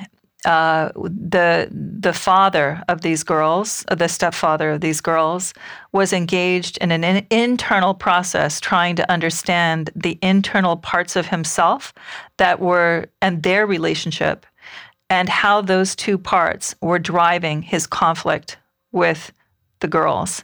[0.46, 5.54] uh, the the father of these girls, the stepfather of these girls,
[5.92, 11.94] was engaged in an in- internal process trying to understand the internal parts of himself
[12.38, 14.46] that were and their relationship,
[15.10, 18.58] and how those two parts were driving his conflict
[18.92, 19.32] with
[19.80, 20.44] the girls.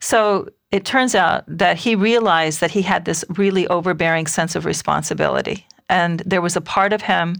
[0.00, 4.64] So it turns out that he realized that he had this really overbearing sense of
[4.64, 7.36] responsibility and there was a part of him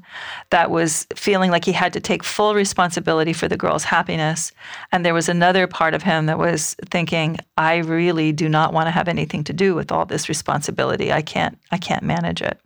[0.51, 4.53] that was feeling like he had to take full responsibility for the girl's happiness.
[4.91, 8.87] And there was another part of him that was thinking, I really do not want
[8.87, 11.13] to have anything to do with all this responsibility.
[11.13, 12.59] I can't, I can't manage it.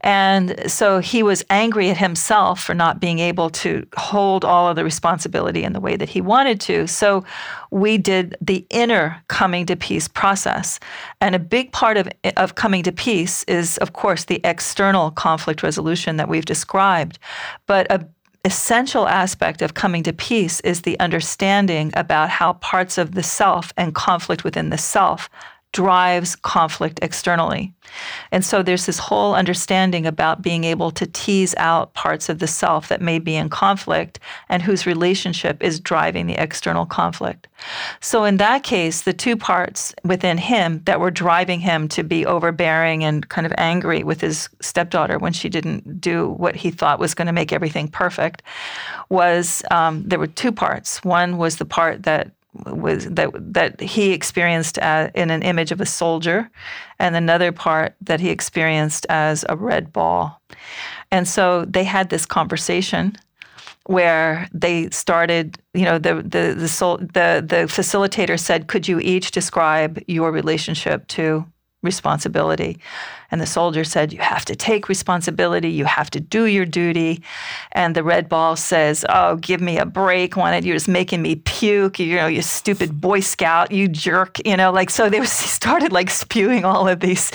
[0.00, 4.76] And so he was angry at himself for not being able to hold all of
[4.76, 6.86] the responsibility in the way that he wanted to.
[6.86, 7.24] So
[7.70, 10.78] we did the inner coming to peace process.
[11.20, 15.62] And a big part of, of coming to peace is, of course, the external conflict
[15.62, 17.18] resolution that we've described.
[17.66, 18.06] But a
[18.44, 23.72] essential aspect of coming to peace is the understanding about how parts of the self
[23.76, 25.30] and conflict within the self
[25.74, 27.74] drives conflict externally.
[28.30, 32.46] And so there's this whole understanding about being able to tease out parts of the
[32.46, 37.48] self that may be in conflict and whose relationship is driving the external conflict.
[38.00, 42.24] So in that case, the two parts within him that were driving him to be
[42.24, 47.00] overbearing and kind of angry with his stepdaughter when she didn't do what he thought
[47.00, 48.42] was going to make everything perfect
[49.08, 51.02] was um, there were two parts.
[51.02, 52.30] One was the part that
[52.66, 56.50] was that that he experienced uh, in an image of a soldier,
[56.98, 60.40] and another part that he experienced as a red ball.
[61.10, 63.16] And so they had this conversation
[63.86, 65.58] where they started.
[65.74, 71.06] You know, the the the the the facilitator said, "Could you each describe your relationship
[71.08, 71.46] to
[71.84, 72.78] responsibility?"
[73.34, 75.68] And the soldier said, You have to take responsibility.
[75.68, 77.20] You have to do your duty.
[77.72, 80.36] And the red ball says, Oh, give me a break.
[80.36, 81.98] Wanted you're just making me puke.
[81.98, 84.38] You know, you stupid Boy Scout, you jerk.
[84.46, 87.32] You know, like, so they started like spewing all of these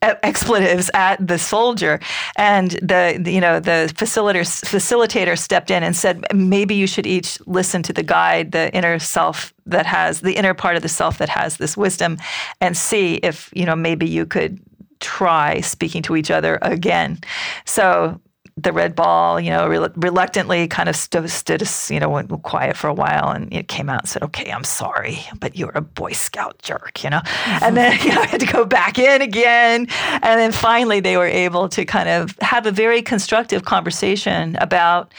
[0.00, 2.00] expletives at the soldier.
[2.36, 7.06] And the, the you know, the facilitator, facilitator stepped in and said, Maybe you should
[7.06, 10.88] each listen to the guide, the inner self that has the inner part of the
[10.88, 12.18] self that has this wisdom
[12.60, 14.60] and see if, you know, maybe you could
[15.00, 17.18] try speaking to each other again.
[17.64, 18.20] So
[18.58, 22.88] the red ball, you know, reluctantly kind of stood, stood, you know, went quiet for
[22.88, 26.12] a while and it came out and said, okay, I'm sorry, but you're a Boy
[26.12, 27.22] Scout jerk, you know?
[27.46, 29.86] and then you know, I had to go back in again.
[29.90, 35.12] And then finally they were able to kind of have a very constructive conversation about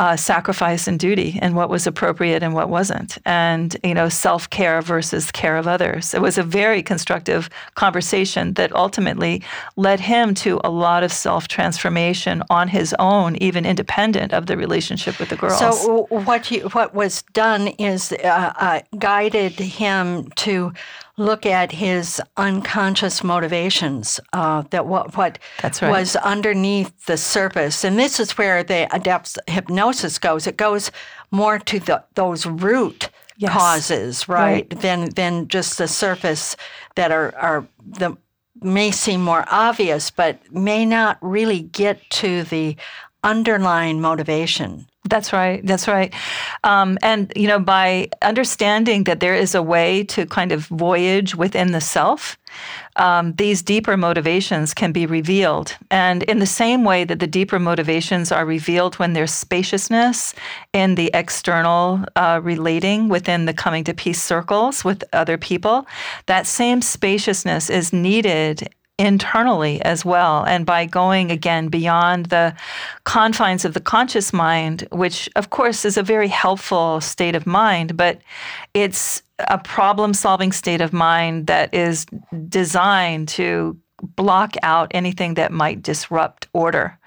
[0.00, 3.18] uh, sacrifice and duty and what was appropriate and what wasn't.
[3.24, 6.12] And, you know, self-care versus care of others.
[6.12, 9.44] It was a very constructive conversation that ultimately
[9.76, 14.56] led him to a lot of self-transformation on his his own, even independent of the
[14.56, 15.58] relationship with the girls.
[15.58, 20.72] So what you, what was done is uh, uh, guided him to
[21.16, 25.90] look at his unconscious motivations uh, that what what right.
[25.90, 30.46] was underneath the surface, and this is where the adept hypnosis goes.
[30.46, 30.90] It goes
[31.30, 33.52] more to the, those root yes.
[33.52, 36.56] causes, right, right, than than just the surface
[36.96, 37.66] that are are
[38.00, 38.16] the
[38.62, 42.76] may seem more obvious, but may not really get to the
[43.22, 44.86] underlying motivation.
[45.08, 45.64] That's right.
[45.64, 46.12] That's right.
[46.62, 51.34] Um, and, you know, by understanding that there is a way to kind of voyage
[51.34, 52.36] within the self,
[52.96, 55.74] um, these deeper motivations can be revealed.
[55.90, 60.34] And in the same way that the deeper motivations are revealed when there's spaciousness
[60.74, 65.86] in the external uh, relating within the coming to peace circles with other people,
[66.26, 68.68] that same spaciousness is needed
[69.00, 70.44] internally as well.
[70.44, 72.54] And by going again beyond the
[73.04, 77.96] confines of the conscious mind, which of course is a very helpful state of mind,
[77.96, 78.20] but
[78.74, 82.04] it's a problem solving state of mind that is
[82.48, 83.76] designed to
[84.16, 86.98] block out anything that might disrupt order.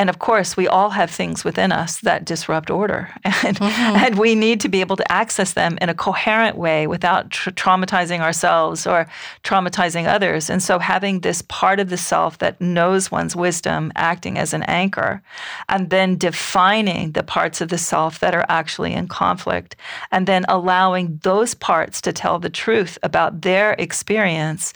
[0.00, 3.10] And of course, we all have things within us that disrupt order.
[3.42, 3.96] And, mm-hmm.
[4.04, 7.52] and we need to be able to access them in a coherent way without tra-
[7.52, 9.06] traumatizing ourselves or
[9.44, 10.50] traumatizing others.
[10.50, 14.62] And so, having this part of the self that knows one's wisdom acting as an
[14.64, 15.22] anchor,
[15.68, 19.76] and then defining the parts of the self that are actually in conflict,
[20.10, 24.72] and then allowing those parts to tell the truth about their experience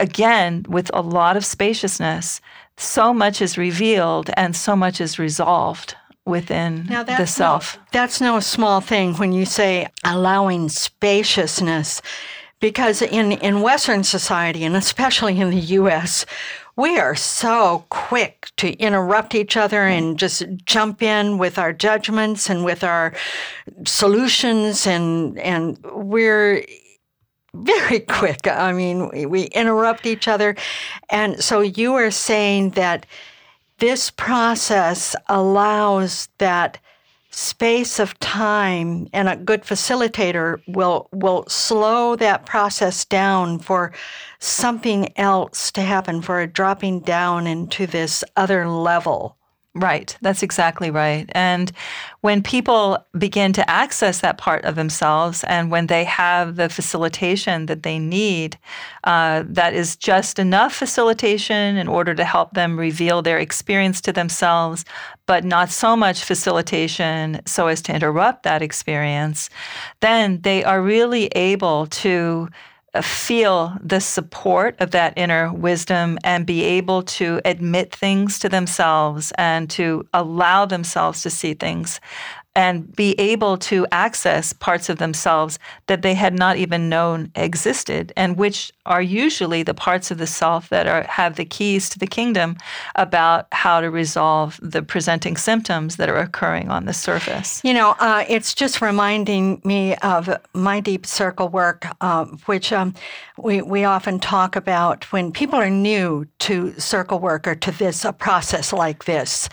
[0.00, 2.40] again, with a lot of spaciousness,
[2.76, 7.76] so much is revealed and so much is resolved within the self.
[7.76, 12.00] No, that's no small thing when you say allowing spaciousness,
[12.60, 16.24] because in, in Western society, and especially in the US,
[16.76, 22.48] we are so quick to interrupt each other and just jump in with our judgments
[22.48, 23.12] and with our
[23.84, 26.64] solutions and and we're
[27.54, 28.46] very quick.
[28.46, 30.56] I mean, we, we interrupt each other.
[31.10, 33.06] And so you are saying that
[33.78, 36.78] this process allows that
[37.30, 43.90] space of time and a good facilitator will will slow that process down for
[44.38, 49.38] something else to happen for a dropping down into this other level
[49.74, 50.18] Right.
[50.20, 51.30] That's exactly right.
[51.32, 51.72] And
[52.20, 57.64] when people begin to access that part of themselves and when they have the facilitation
[57.66, 58.58] that they need,
[59.04, 64.12] uh, that is just enough facilitation in order to help them reveal their experience to
[64.12, 64.84] themselves,
[65.24, 69.48] but not so much facilitation so as to interrupt that experience,
[70.00, 72.46] then they are really able to
[73.00, 79.32] feel the support of that inner wisdom and be able to admit things to themselves
[79.38, 82.00] and to allow themselves to see things
[82.54, 88.12] and be able to access parts of themselves that they had not even known existed
[88.16, 91.98] and which are usually the parts of the self that are have the keys to
[91.98, 92.56] the kingdom
[92.96, 97.60] about how to resolve the presenting symptoms that are occurring on the surface.
[97.64, 102.94] You know uh, it's just reminding me of my deep circle work uh, which um,
[103.38, 108.04] we, we often talk about when people are new to circle work or to this
[108.04, 109.48] a process like this.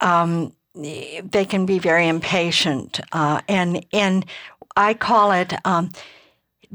[0.00, 4.26] Um, they can be very impatient, uh, and and
[4.76, 5.92] I call it um,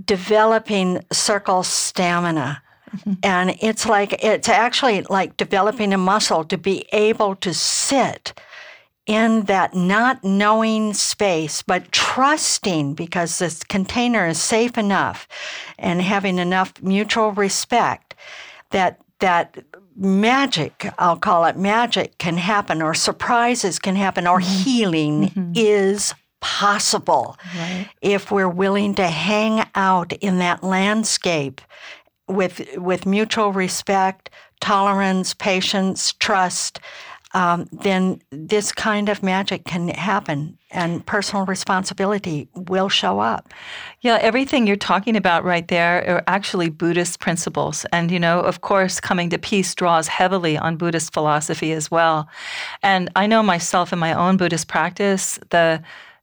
[0.05, 2.61] developing circle stamina.
[2.95, 3.13] Mm-hmm.
[3.23, 8.33] And it's like it's actually like developing a muscle to be able to sit
[9.05, 15.27] in that not knowing space, but trusting because this container is safe enough
[15.79, 18.15] and having enough mutual respect
[18.69, 19.57] that that
[19.99, 24.63] magic, I'll call it magic, can happen, or surprises can happen, or mm-hmm.
[24.63, 25.51] healing mm-hmm.
[25.55, 27.89] is possible right.
[28.01, 31.59] if we're willing to hang out in that landscape
[32.27, 34.29] with with mutual respect,
[34.61, 36.79] tolerance, patience, trust,
[37.33, 43.53] um, then this kind of magic can happen and personal responsibility will show up.
[44.01, 47.85] Yeah, everything you're talking about right there are actually Buddhist principles.
[47.91, 52.27] And, you know, of course, coming to peace draws heavily on Buddhist philosophy as well.
[52.83, 55.81] And I know myself in my own Buddhist practice, the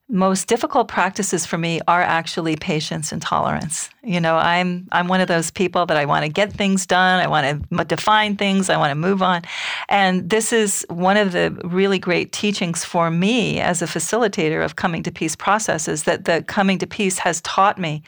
[0.09, 3.90] most difficult practices for me are actually patience and tolerance.
[4.04, 7.20] You know, I'm I'm one of those people that I want to get things done,
[7.20, 9.42] I want to define things, I want to move on.
[9.88, 14.76] And this is one of the really great teachings for me as a facilitator of
[14.76, 18.02] coming to peace processes that the coming to peace has taught me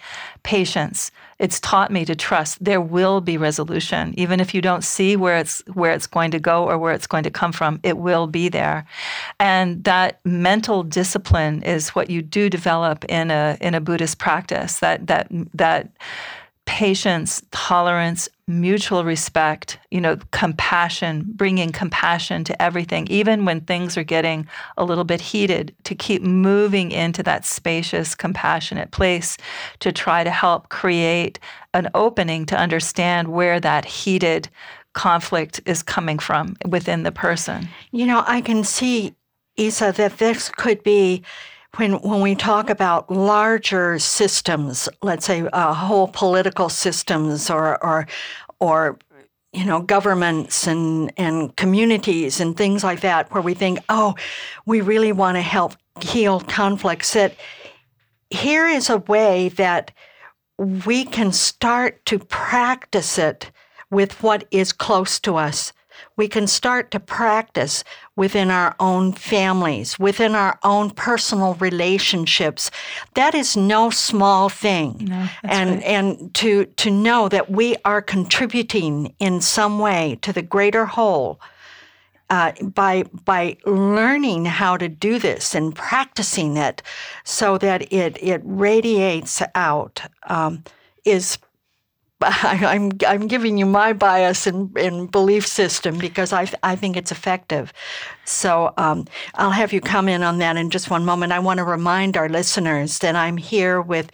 [0.44, 4.14] patience, it's taught me to trust there will be resolution.
[4.16, 7.06] Even if you don't see where it's where it's going to go or where it's
[7.06, 8.84] going to come from it will be there.
[9.38, 14.80] And that mental discipline is what you do develop in a in a buddhist practice.
[14.80, 15.90] That that that
[16.68, 24.04] patience, tolerance, mutual respect, you know, compassion, bringing compassion to everything, even when things are
[24.04, 24.46] getting
[24.76, 29.38] a little bit heated, to keep moving into that spacious, compassionate place
[29.80, 31.38] to try to help create
[31.72, 34.50] an opening to understand where that heated
[34.92, 37.66] conflict is coming from within the person.
[37.92, 39.14] You know, I can see,
[39.56, 41.24] Isa, that this could be
[41.76, 48.06] when when we talk about larger systems, let's say uh, whole political systems or or
[48.58, 48.98] or
[49.52, 54.14] you know governments and and communities and things like that, where we think, oh,
[54.66, 57.12] we really want to help heal conflicts.
[57.12, 57.34] That
[58.30, 59.90] here is a way that
[60.58, 63.50] we can start to practice it
[63.90, 65.72] with what is close to us
[66.16, 67.84] we can start to practice
[68.16, 72.70] within our own families, within our own personal relationships.
[73.14, 75.06] That is no small thing.
[75.08, 75.82] No, and right.
[75.84, 81.40] and to to know that we are contributing in some way to the greater whole.
[82.30, 86.82] Uh, by by learning how to do this and practicing it,
[87.24, 90.62] so that it it radiates out, um,
[91.06, 91.38] is
[92.20, 96.96] I, am I'm giving you my bias and, and belief system because I I think
[96.96, 97.72] it's effective.
[98.24, 101.30] So um, I'll have you come in on that in just one moment.
[101.32, 104.10] I want to remind our listeners that I'm here with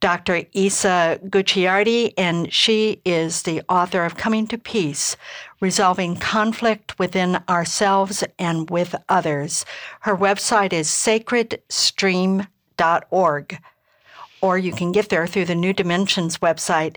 [0.00, 0.42] Dr.
[0.52, 5.16] Isa Gucciardi, and she is the author of Coming to Peace
[5.60, 9.64] Resolving Conflict Within Ourselves and with Others.
[10.00, 13.58] Her website is sacredstream.org,
[14.42, 16.96] or you can get there through the New Dimensions website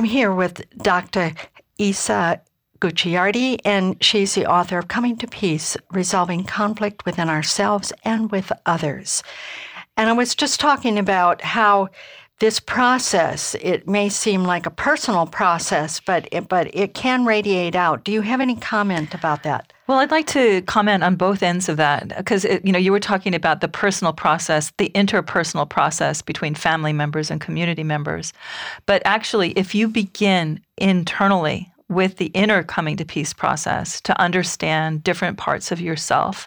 [0.00, 1.34] I'm here with Dr.
[1.76, 2.40] Isa
[2.80, 8.50] Gucciardi, and she's the author of Coming to Peace Resolving Conflict Within Ourselves and with
[8.64, 9.22] Others.
[9.98, 11.90] And I was just talking about how
[12.38, 17.74] this process, it may seem like a personal process, but it, but it can radiate
[17.74, 18.02] out.
[18.02, 19.70] Do you have any comment about that?
[19.90, 23.00] Well, I'd like to comment on both ends of that because you know you were
[23.00, 28.32] talking about the personal process, the interpersonal process between family members and community members.
[28.86, 35.02] But actually, if you begin internally with the inner coming to peace process to understand
[35.02, 36.46] different parts of yourself.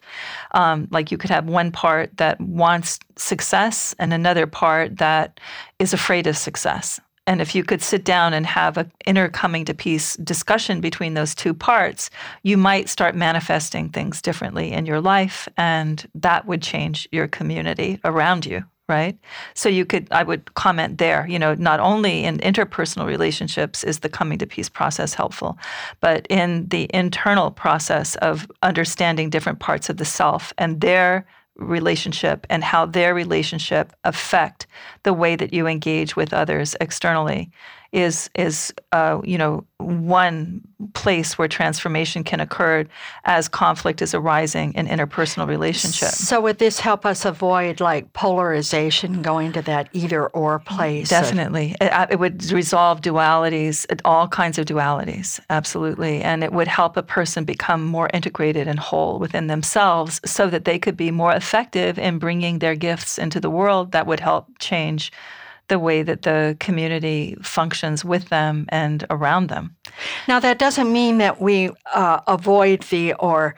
[0.52, 5.42] Um, like you could have one part that wants success and another part that
[5.80, 6.98] is afraid of success.
[7.26, 11.14] And if you could sit down and have an inner coming to peace discussion between
[11.14, 12.10] those two parts,
[12.44, 18.00] you might start manifesting things differently in your life, and that would change your community
[18.04, 19.18] around you, right?
[19.54, 24.00] So you could, I would comment there, you know, not only in interpersonal relationships is
[24.00, 25.58] the coming to peace process helpful,
[26.02, 32.46] but in the internal process of understanding different parts of the self and their relationship
[32.50, 34.68] and how their relationship affect
[35.04, 37.52] the way that you engage with others externally
[37.94, 40.62] is is uh, you know one
[40.94, 42.86] place where transformation can occur
[43.26, 46.18] as conflict is arising in interpersonal relationships.
[46.18, 51.10] So would this help us avoid like polarization, going to that either or place?
[51.10, 56.68] Definitely, it, uh, it would resolve dualities, all kinds of dualities, absolutely, and it would
[56.68, 61.12] help a person become more integrated and whole within themselves, so that they could be
[61.12, 63.92] more effective in bringing their gifts into the world.
[63.92, 65.12] That would help change
[65.68, 69.76] the way that the community functions with them and around them.
[70.28, 73.56] Now, that doesn't mean that we uh, avoid the or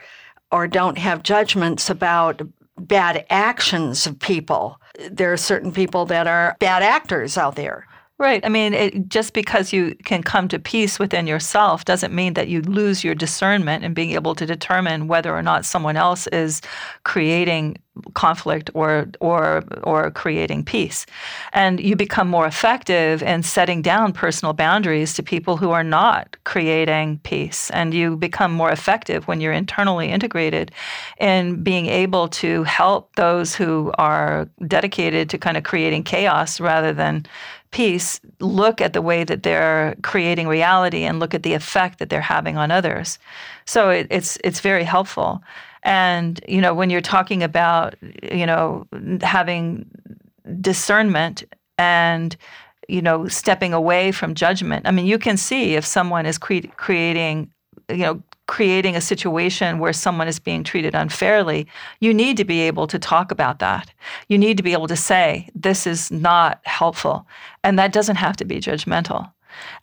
[0.52, 2.40] or don't have judgments about
[2.78, 4.80] bad actions of people.
[5.10, 7.86] There are certain people that are bad actors out there.
[8.18, 8.42] Right.
[8.46, 12.48] I mean, it, just because you can come to peace within yourself doesn't mean that
[12.48, 16.62] you lose your discernment and being able to determine whether or not someone else is
[17.04, 17.76] creating
[18.14, 21.04] conflict or or or creating peace.
[21.52, 26.36] And you become more effective in setting down personal boundaries to people who are not
[26.44, 27.70] creating peace.
[27.70, 30.72] And you become more effective when you're internally integrated
[31.18, 36.92] in being able to help those who are dedicated to kind of creating chaos rather
[36.92, 37.26] than
[37.70, 42.10] peace look at the way that they're creating reality and look at the effect that
[42.10, 43.18] they're having on others.
[43.64, 45.42] So it, it's it's very helpful.
[45.82, 48.86] And you know, when you're talking about you know
[49.22, 49.88] having
[50.60, 51.44] discernment
[51.78, 52.36] and
[52.88, 56.68] you know stepping away from judgment, I mean, you can see if someone is cre-
[56.76, 57.50] creating
[57.88, 61.66] you know creating a situation where someone is being treated unfairly,
[62.00, 63.92] you need to be able to talk about that.
[64.28, 67.26] You need to be able to say, this is not helpful.
[67.64, 69.32] And that doesn't have to be judgmental.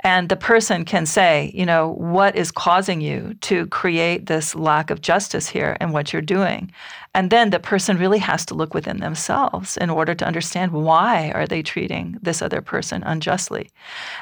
[0.04, 4.89] And the person can say, you know, what is causing you to create this lack
[4.89, 6.72] of justice here and what you're doing?
[7.16, 11.32] And then the person really has to look within themselves in order to understand why
[11.36, 13.70] are they treating this other person unjustly.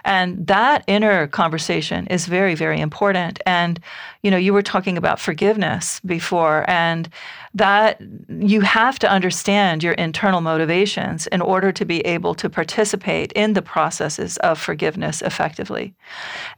[0.03, 3.39] And that inner conversation is very, very important.
[3.45, 3.79] And,
[4.23, 7.09] you know, you were talking about forgiveness before, and
[7.53, 13.31] that you have to understand your internal motivations in order to be able to participate
[13.33, 15.70] in the processes of forgiveness effectively.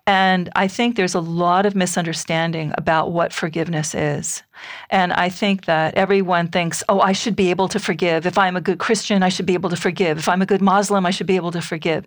[0.06, 4.44] And I think there's a lot of misunderstanding about what forgiveness is.
[4.90, 8.26] And I think that everyone thinks, oh, I should be able to forgive.
[8.26, 10.18] If I'm a good Christian, I should be able to forgive.
[10.18, 12.06] If I'm a good Muslim, I should be able to forgive.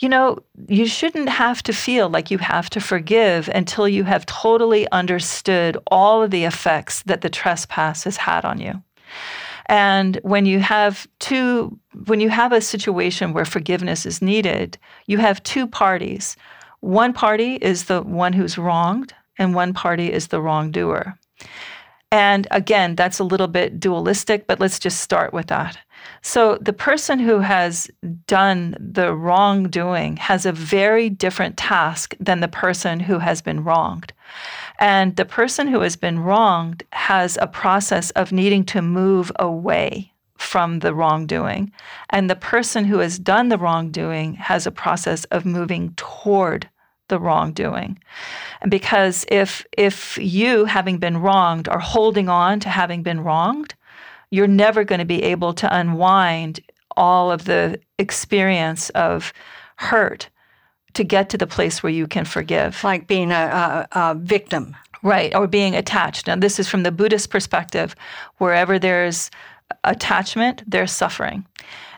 [0.00, 4.26] You know, you shouldn't have to feel like you have to forgive until you have
[4.26, 8.82] totally understood all of the effects that the trespass has had on you.
[9.66, 15.18] And when you have two, when you have a situation where forgiveness is needed, you
[15.18, 16.36] have two parties.
[16.80, 21.18] One party is the one who's wronged, and one party is the wrongdoer.
[22.12, 25.78] And again, that's a little bit dualistic, but let's just start with that.
[26.22, 27.90] So, the person who has
[28.26, 34.12] done the wrongdoing has a very different task than the person who has been wronged.
[34.78, 40.12] And the person who has been wronged has a process of needing to move away
[40.38, 41.72] from the wrongdoing.
[42.10, 46.68] And the person who has done the wrongdoing has a process of moving toward
[47.08, 47.98] the wrongdoing.
[48.60, 53.74] And because if if you having been wronged are holding on to having been wronged,
[54.30, 56.60] you're never going to be able to unwind
[56.96, 59.32] all of the experience of
[59.76, 60.28] hurt
[60.96, 62.82] to get to the place where you can forgive.
[62.84, 64.76] Like being a, a, a victim.
[65.02, 66.26] Right, or being attached.
[66.26, 67.94] Now, this is from the Buddhist perspective.
[68.38, 69.30] Wherever there's
[69.84, 71.46] attachment, there's suffering.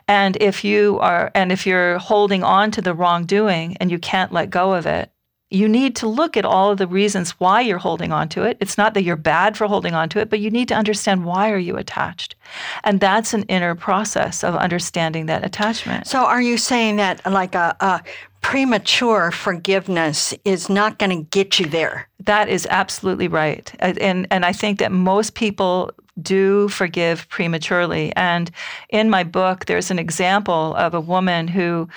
[0.07, 4.31] And if you are, and if you're holding on to the wrongdoing and you can't
[4.31, 5.11] let go of it,
[5.51, 8.57] you need to look at all of the reasons why you're holding on to it.
[8.59, 11.25] It's not that you're bad for holding on to it, but you need to understand
[11.25, 12.35] why are you attached.
[12.83, 16.05] And that's an inner process of understanding that attachment.
[16.05, 18.03] So are you saying that like a, a
[18.41, 22.07] premature forgiveness is not going to get you there?
[22.19, 23.73] That is absolutely right.
[23.79, 25.91] And and I think that most people
[26.21, 28.13] do forgive prematurely.
[28.15, 28.51] And
[28.89, 31.87] in my book, there's an example of a woman who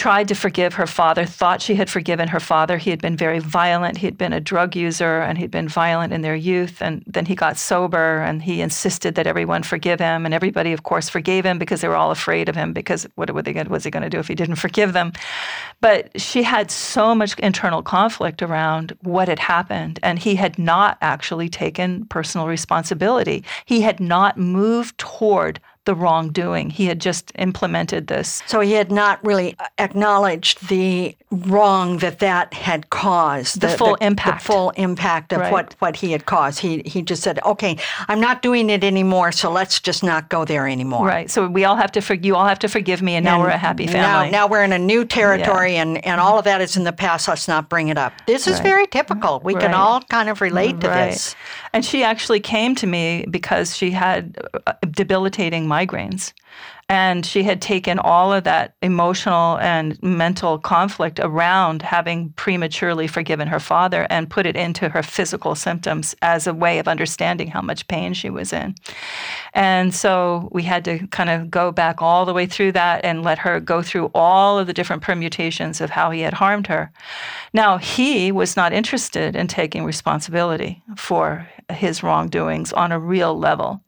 [0.00, 2.78] tried to forgive her father, thought she had forgiven her father.
[2.78, 3.98] He had been very violent.
[3.98, 6.80] He had been a drug user and he'd been violent in their youth.
[6.80, 10.24] And then he got sober and he insisted that everyone forgive him.
[10.24, 13.30] And everybody, of course, forgave him because they were all afraid of him because what
[13.30, 15.12] were they, was he going to do if he didn't forgive them?
[15.82, 20.00] But she had so much internal conflict around what had happened.
[20.02, 23.44] And he had not actually taken personal responsibility.
[23.66, 26.70] He had not moved toward the wrongdoing.
[26.70, 28.42] He had just implemented this.
[28.46, 33.60] So he had not really acknowledged the wrong that that had caused.
[33.60, 34.42] The, the full the, impact.
[34.42, 35.52] The full impact of right.
[35.52, 36.58] what, what he had caused.
[36.58, 37.78] He, he just said, okay,
[38.08, 41.06] I'm not doing it anymore, so let's just not go there anymore.
[41.06, 41.30] Right.
[41.30, 43.42] So we all have to, for, you all have to forgive me, and, and now
[43.42, 44.30] we're a happy family.
[44.30, 45.82] Now, now we're in a new territory, yeah.
[45.82, 47.26] and, and all of that is in the past.
[47.26, 48.12] Let's not bring it up.
[48.26, 48.62] This is right.
[48.62, 49.40] very typical.
[49.40, 49.62] We right.
[49.62, 51.36] can all kind of relate to this.
[51.72, 56.32] And she actually came to me because she had uh, debilitating migraines.
[56.90, 63.46] And she had taken all of that emotional and mental conflict around having prematurely forgiven
[63.46, 67.62] her father and put it into her physical symptoms as a way of understanding how
[67.62, 68.74] much pain she was in.
[69.54, 73.22] And so we had to kind of go back all the way through that and
[73.22, 76.90] let her go through all of the different permutations of how he had harmed her.
[77.52, 83.80] Now, he was not interested in taking responsibility for his wrongdoings on a real level.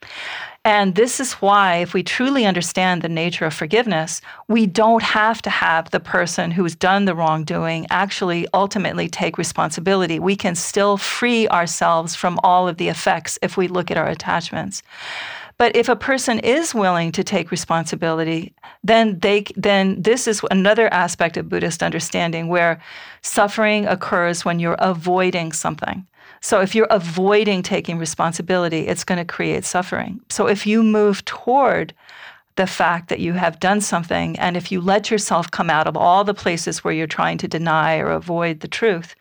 [0.64, 5.42] And this is why, if we truly understand the nature of forgiveness, we don't have
[5.42, 10.20] to have the person who's done the wrongdoing actually ultimately take responsibility.
[10.20, 14.06] We can still free ourselves from all of the effects if we look at our
[14.06, 14.84] attachments.
[15.58, 18.54] But if a person is willing to take responsibility,
[18.84, 22.80] then they then this is another aspect of Buddhist understanding where
[23.22, 26.06] suffering occurs when you're avoiding something.
[26.42, 30.20] So if you're avoiding taking responsibility, it's going to create suffering.
[30.28, 31.94] So if you move toward
[32.56, 35.96] the fact that you have done something, and if you let yourself come out of
[35.96, 39.14] all the places where you're trying to deny or avoid the truth,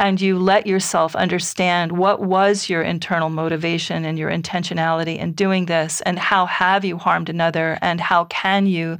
[0.00, 5.66] and you let yourself understand what was your internal motivation and your intentionality in doing
[5.66, 8.98] this, and how have you harmed another, and how can you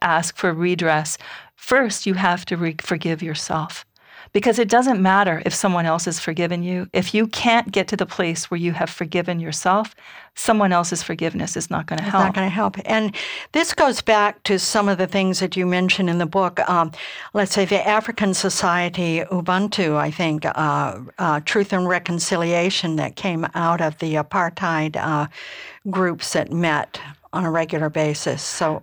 [0.00, 1.18] ask for redress,
[1.56, 3.84] first you have to re- forgive yourself
[4.34, 6.88] because it doesn't matter if someone else has forgiven you.
[6.92, 9.94] If you can't get to the place where you have forgiven yourself,
[10.34, 12.24] someone else's forgiveness is not going to help.
[12.24, 12.76] Not going to help.
[12.84, 13.14] And
[13.52, 16.58] this goes back to some of the things that you mentioned in the book.
[16.68, 16.90] Um,
[17.32, 23.46] let's say the African Society Ubuntu, I think, uh, uh, Truth and Reconciliation that came
[23.54, 25.28] out of the apartheid uh,
[25.90, 27.00] groups that met
[27.32, 28.42] on a regular basis.
[28.42, 28.82] So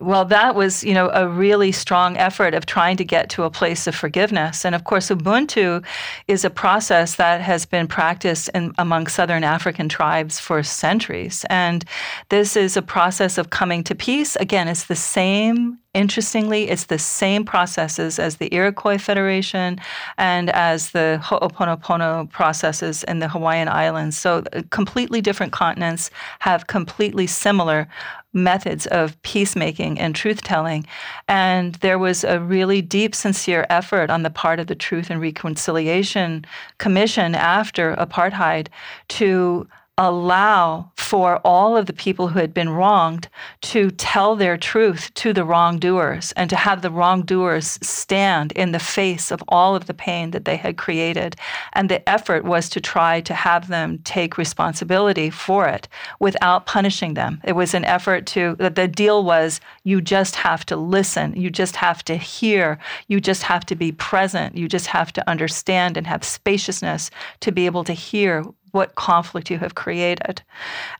[0.00, 3.50] well, that was, you know, a really strong effort of trying to get to a
[3.50, 4.64] place of forgiveness.
[4.64, 5.84] And of course, Ubuntu
[6.28, 11.44] is a process that has been practiced in, among Southern African tribes for centuries.
[11.50, 11.84] And
[12.30, 14.34] this is a process of coming to peace.
[14.36, 19.78] Again, it's the same Interestingly, it's the same processes as the Iroquois Federation
[20.16, 24.16] and as the Ho'oponopono processes in the Hawaiian Islands.
[24.16, 27.88] So, uh, completely different continents have completely similar
[28.32, 30.86] methods of peacemaking and truth telling.
[31.28, 35.20] And there was a really deep, sincere effort on the part of the Truth and
[35.20, 36.44] Reconciliation
[36.78, 38.68] Commission after apartheid
[39.08, 39.66] to
[39.98, 43.28] allow for all of the people who had been wronged
[43.60, 48.78] to tell their truth to the wrongdoers and to have the wrongdoers stand in the
[48.78, 51.36] face of all of the pain that they had created.
[51.74, 55.86] And the effort was to try to have them take responsibility for it
[56.18, 57.38] without punishing them.
[57.44, 61.76] It was an effort to, the deal was you just have to listen, you just
[61.76, 62.78] have to hear,
[63.08, 67.52] you just have to be present, you just have to understand and have spaciousness to
[67.52, 70.42] be able to hear what conflict you have created.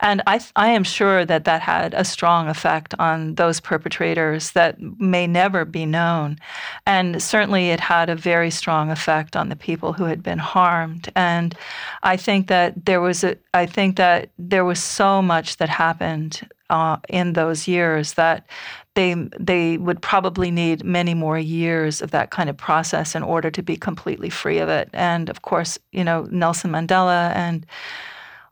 [0.01, 4.81] And I, I am sure that that had a strong effect on those perpetrators that
[4.81, 6.39] may never be known.
[6.87, 11.11] And certainly it had a very strong effect on the people who had been harmed.
[11.17, 11.55] And
[12.03, 16.47] I think that there was a, I think that there was so much that happened
[16.73, 18.47] uh, in those years that
[18.95, 23.51] they they would probably need many more years of that kind of process in order
[23.51, 24.89] to be completely free of it.
[24.95, 27.67] And of course, you know Nelson Mandela and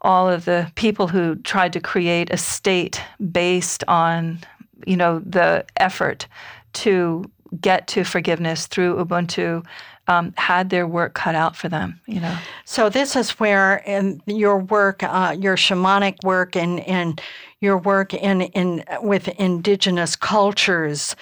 [0.03, 3.03] all of the people who tried to create a state
[3.33, 4.39] based on
[4.87, 6.27] you know the effort
[6.73, 7.25] to
[7.61, 9.65] get to forgiveness through Ubuntu
[10.09, 12.01] um, had their work cut out for them.
[12.07, 12.37] You know.
[12.67, 17.21] So this is where in your work, uh, your shamanic work, and and
[17.61, 21.15] your work in in with indigenous cultures,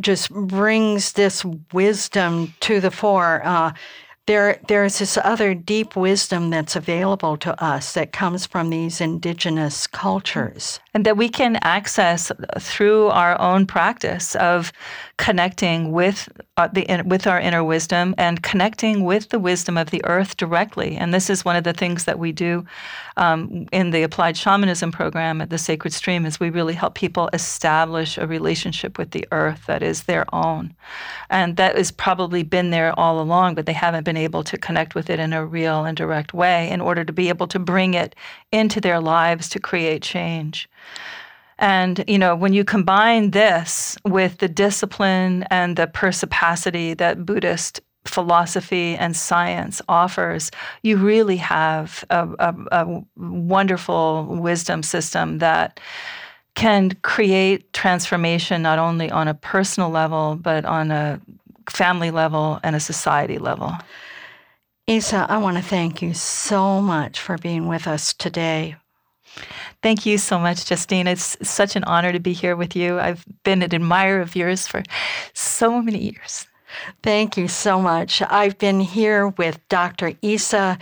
[0.00, 3.42] just brings this wisdom to the fore.
[3.44, 3.72] Uh,
[4.26, 9.88] there, there's this other deep wisdom that's available to us that comes from these indigenous
[9.88, 14.72] cultures and that we can access through our own practice of
[15.16, 20.04] connecting with uh, the with our inner wisdom and connecting with the wisdom of the
[20.04, 20.96] earth directly.
[20.96, 22.64] And this is one of the things that we do
[23.16, 27.30] um, in the applied shamanism program at the Sacred Stream is we really help people
[27.32, 30.74] establish a relationship with the earth that is their own,
[31.30, 34.94] and that has probably been there all along, but they haven't been able to connect
[34.94, 37.94] with it in a real and direct way in order to be able to bring
[37.94, 38.14] it
[38.52, 40.68] into their lives to create change.
[41.58, 47.80] And, you know, when you combine this with the discipline and the perspicacity that Buddhist
[48.04, 50.50] philosophy and science offers,
[50.82, 55.80] you really have a, a, a wonderful wisdom system that
[56.54, 61.18] can create transformation not only on a personal level, but on a
[61.70, 63.72] family level and a society level.
[64.86, 68.76] Isa, I want to thank you so much for being with us today.
[69.82, 71.06] Thank you so much, Justine.
[71.06, 72.98] It's such an honor to be here with you.
[72.98, 74.82] I've been an admirer of yours for
[75.34, 76.46] so many years.
[77.02, 78.22] Thank you so much.
[78.22, 80.12] I've been here with Dr.
[80.22, 80.78] Isa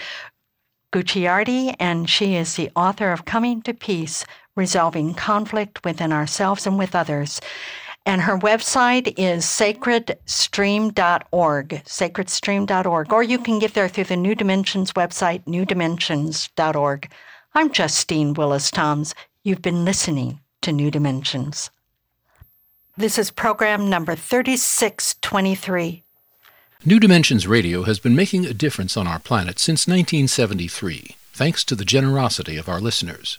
[0.92, 4.24] Gucciardi, and she is the author of Coming to Peace
[4.56, 7.40] Resolving Conflict Within Ourselves and with Others.
[8.06, 14.94] And her website is sacredstream.org, sacredstream.org, or you can get there through the New Dimensions
[14.94, 17.12] website, newdimensions.org.
[17.54, 19.14] I'm Justine Willis Toms.
[19.44, 21.70] You've been listening to New Dimensions.
[22.96, 26.02] This is program number 3623.
[26.84, 31.74] New Dimensions Radio has been making a difference on our planet since 1973, thanks to
[31.74, 33.38] the generosity of our listeners.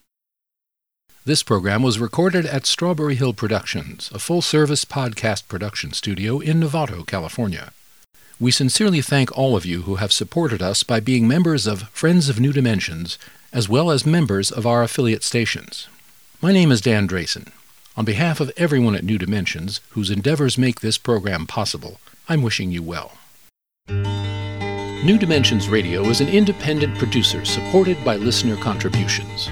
[1.23, 6.59] This program was recorded at Strawberry Hill Productions, a full service podcast production studio in
[6.59, 7.73] Novato, California.
[8.39, 12.27] We sincerely thank all of you who have supported us by being members of Friends
[12.27, 13.19] of New Dimensions,
[13.53, 15.87] as well as members of our affiliate stations.
[16.41, 17.49] My name is Dan Drayson.
[17.95, 22.71] On behalf of everyone at New Dimensions, whose endeavors make this program possible, I'm wishing
[22.71, 23.11] you well.
[23.87, 29.51] New Dimensions Radio is an independent producer supported by listener contributions.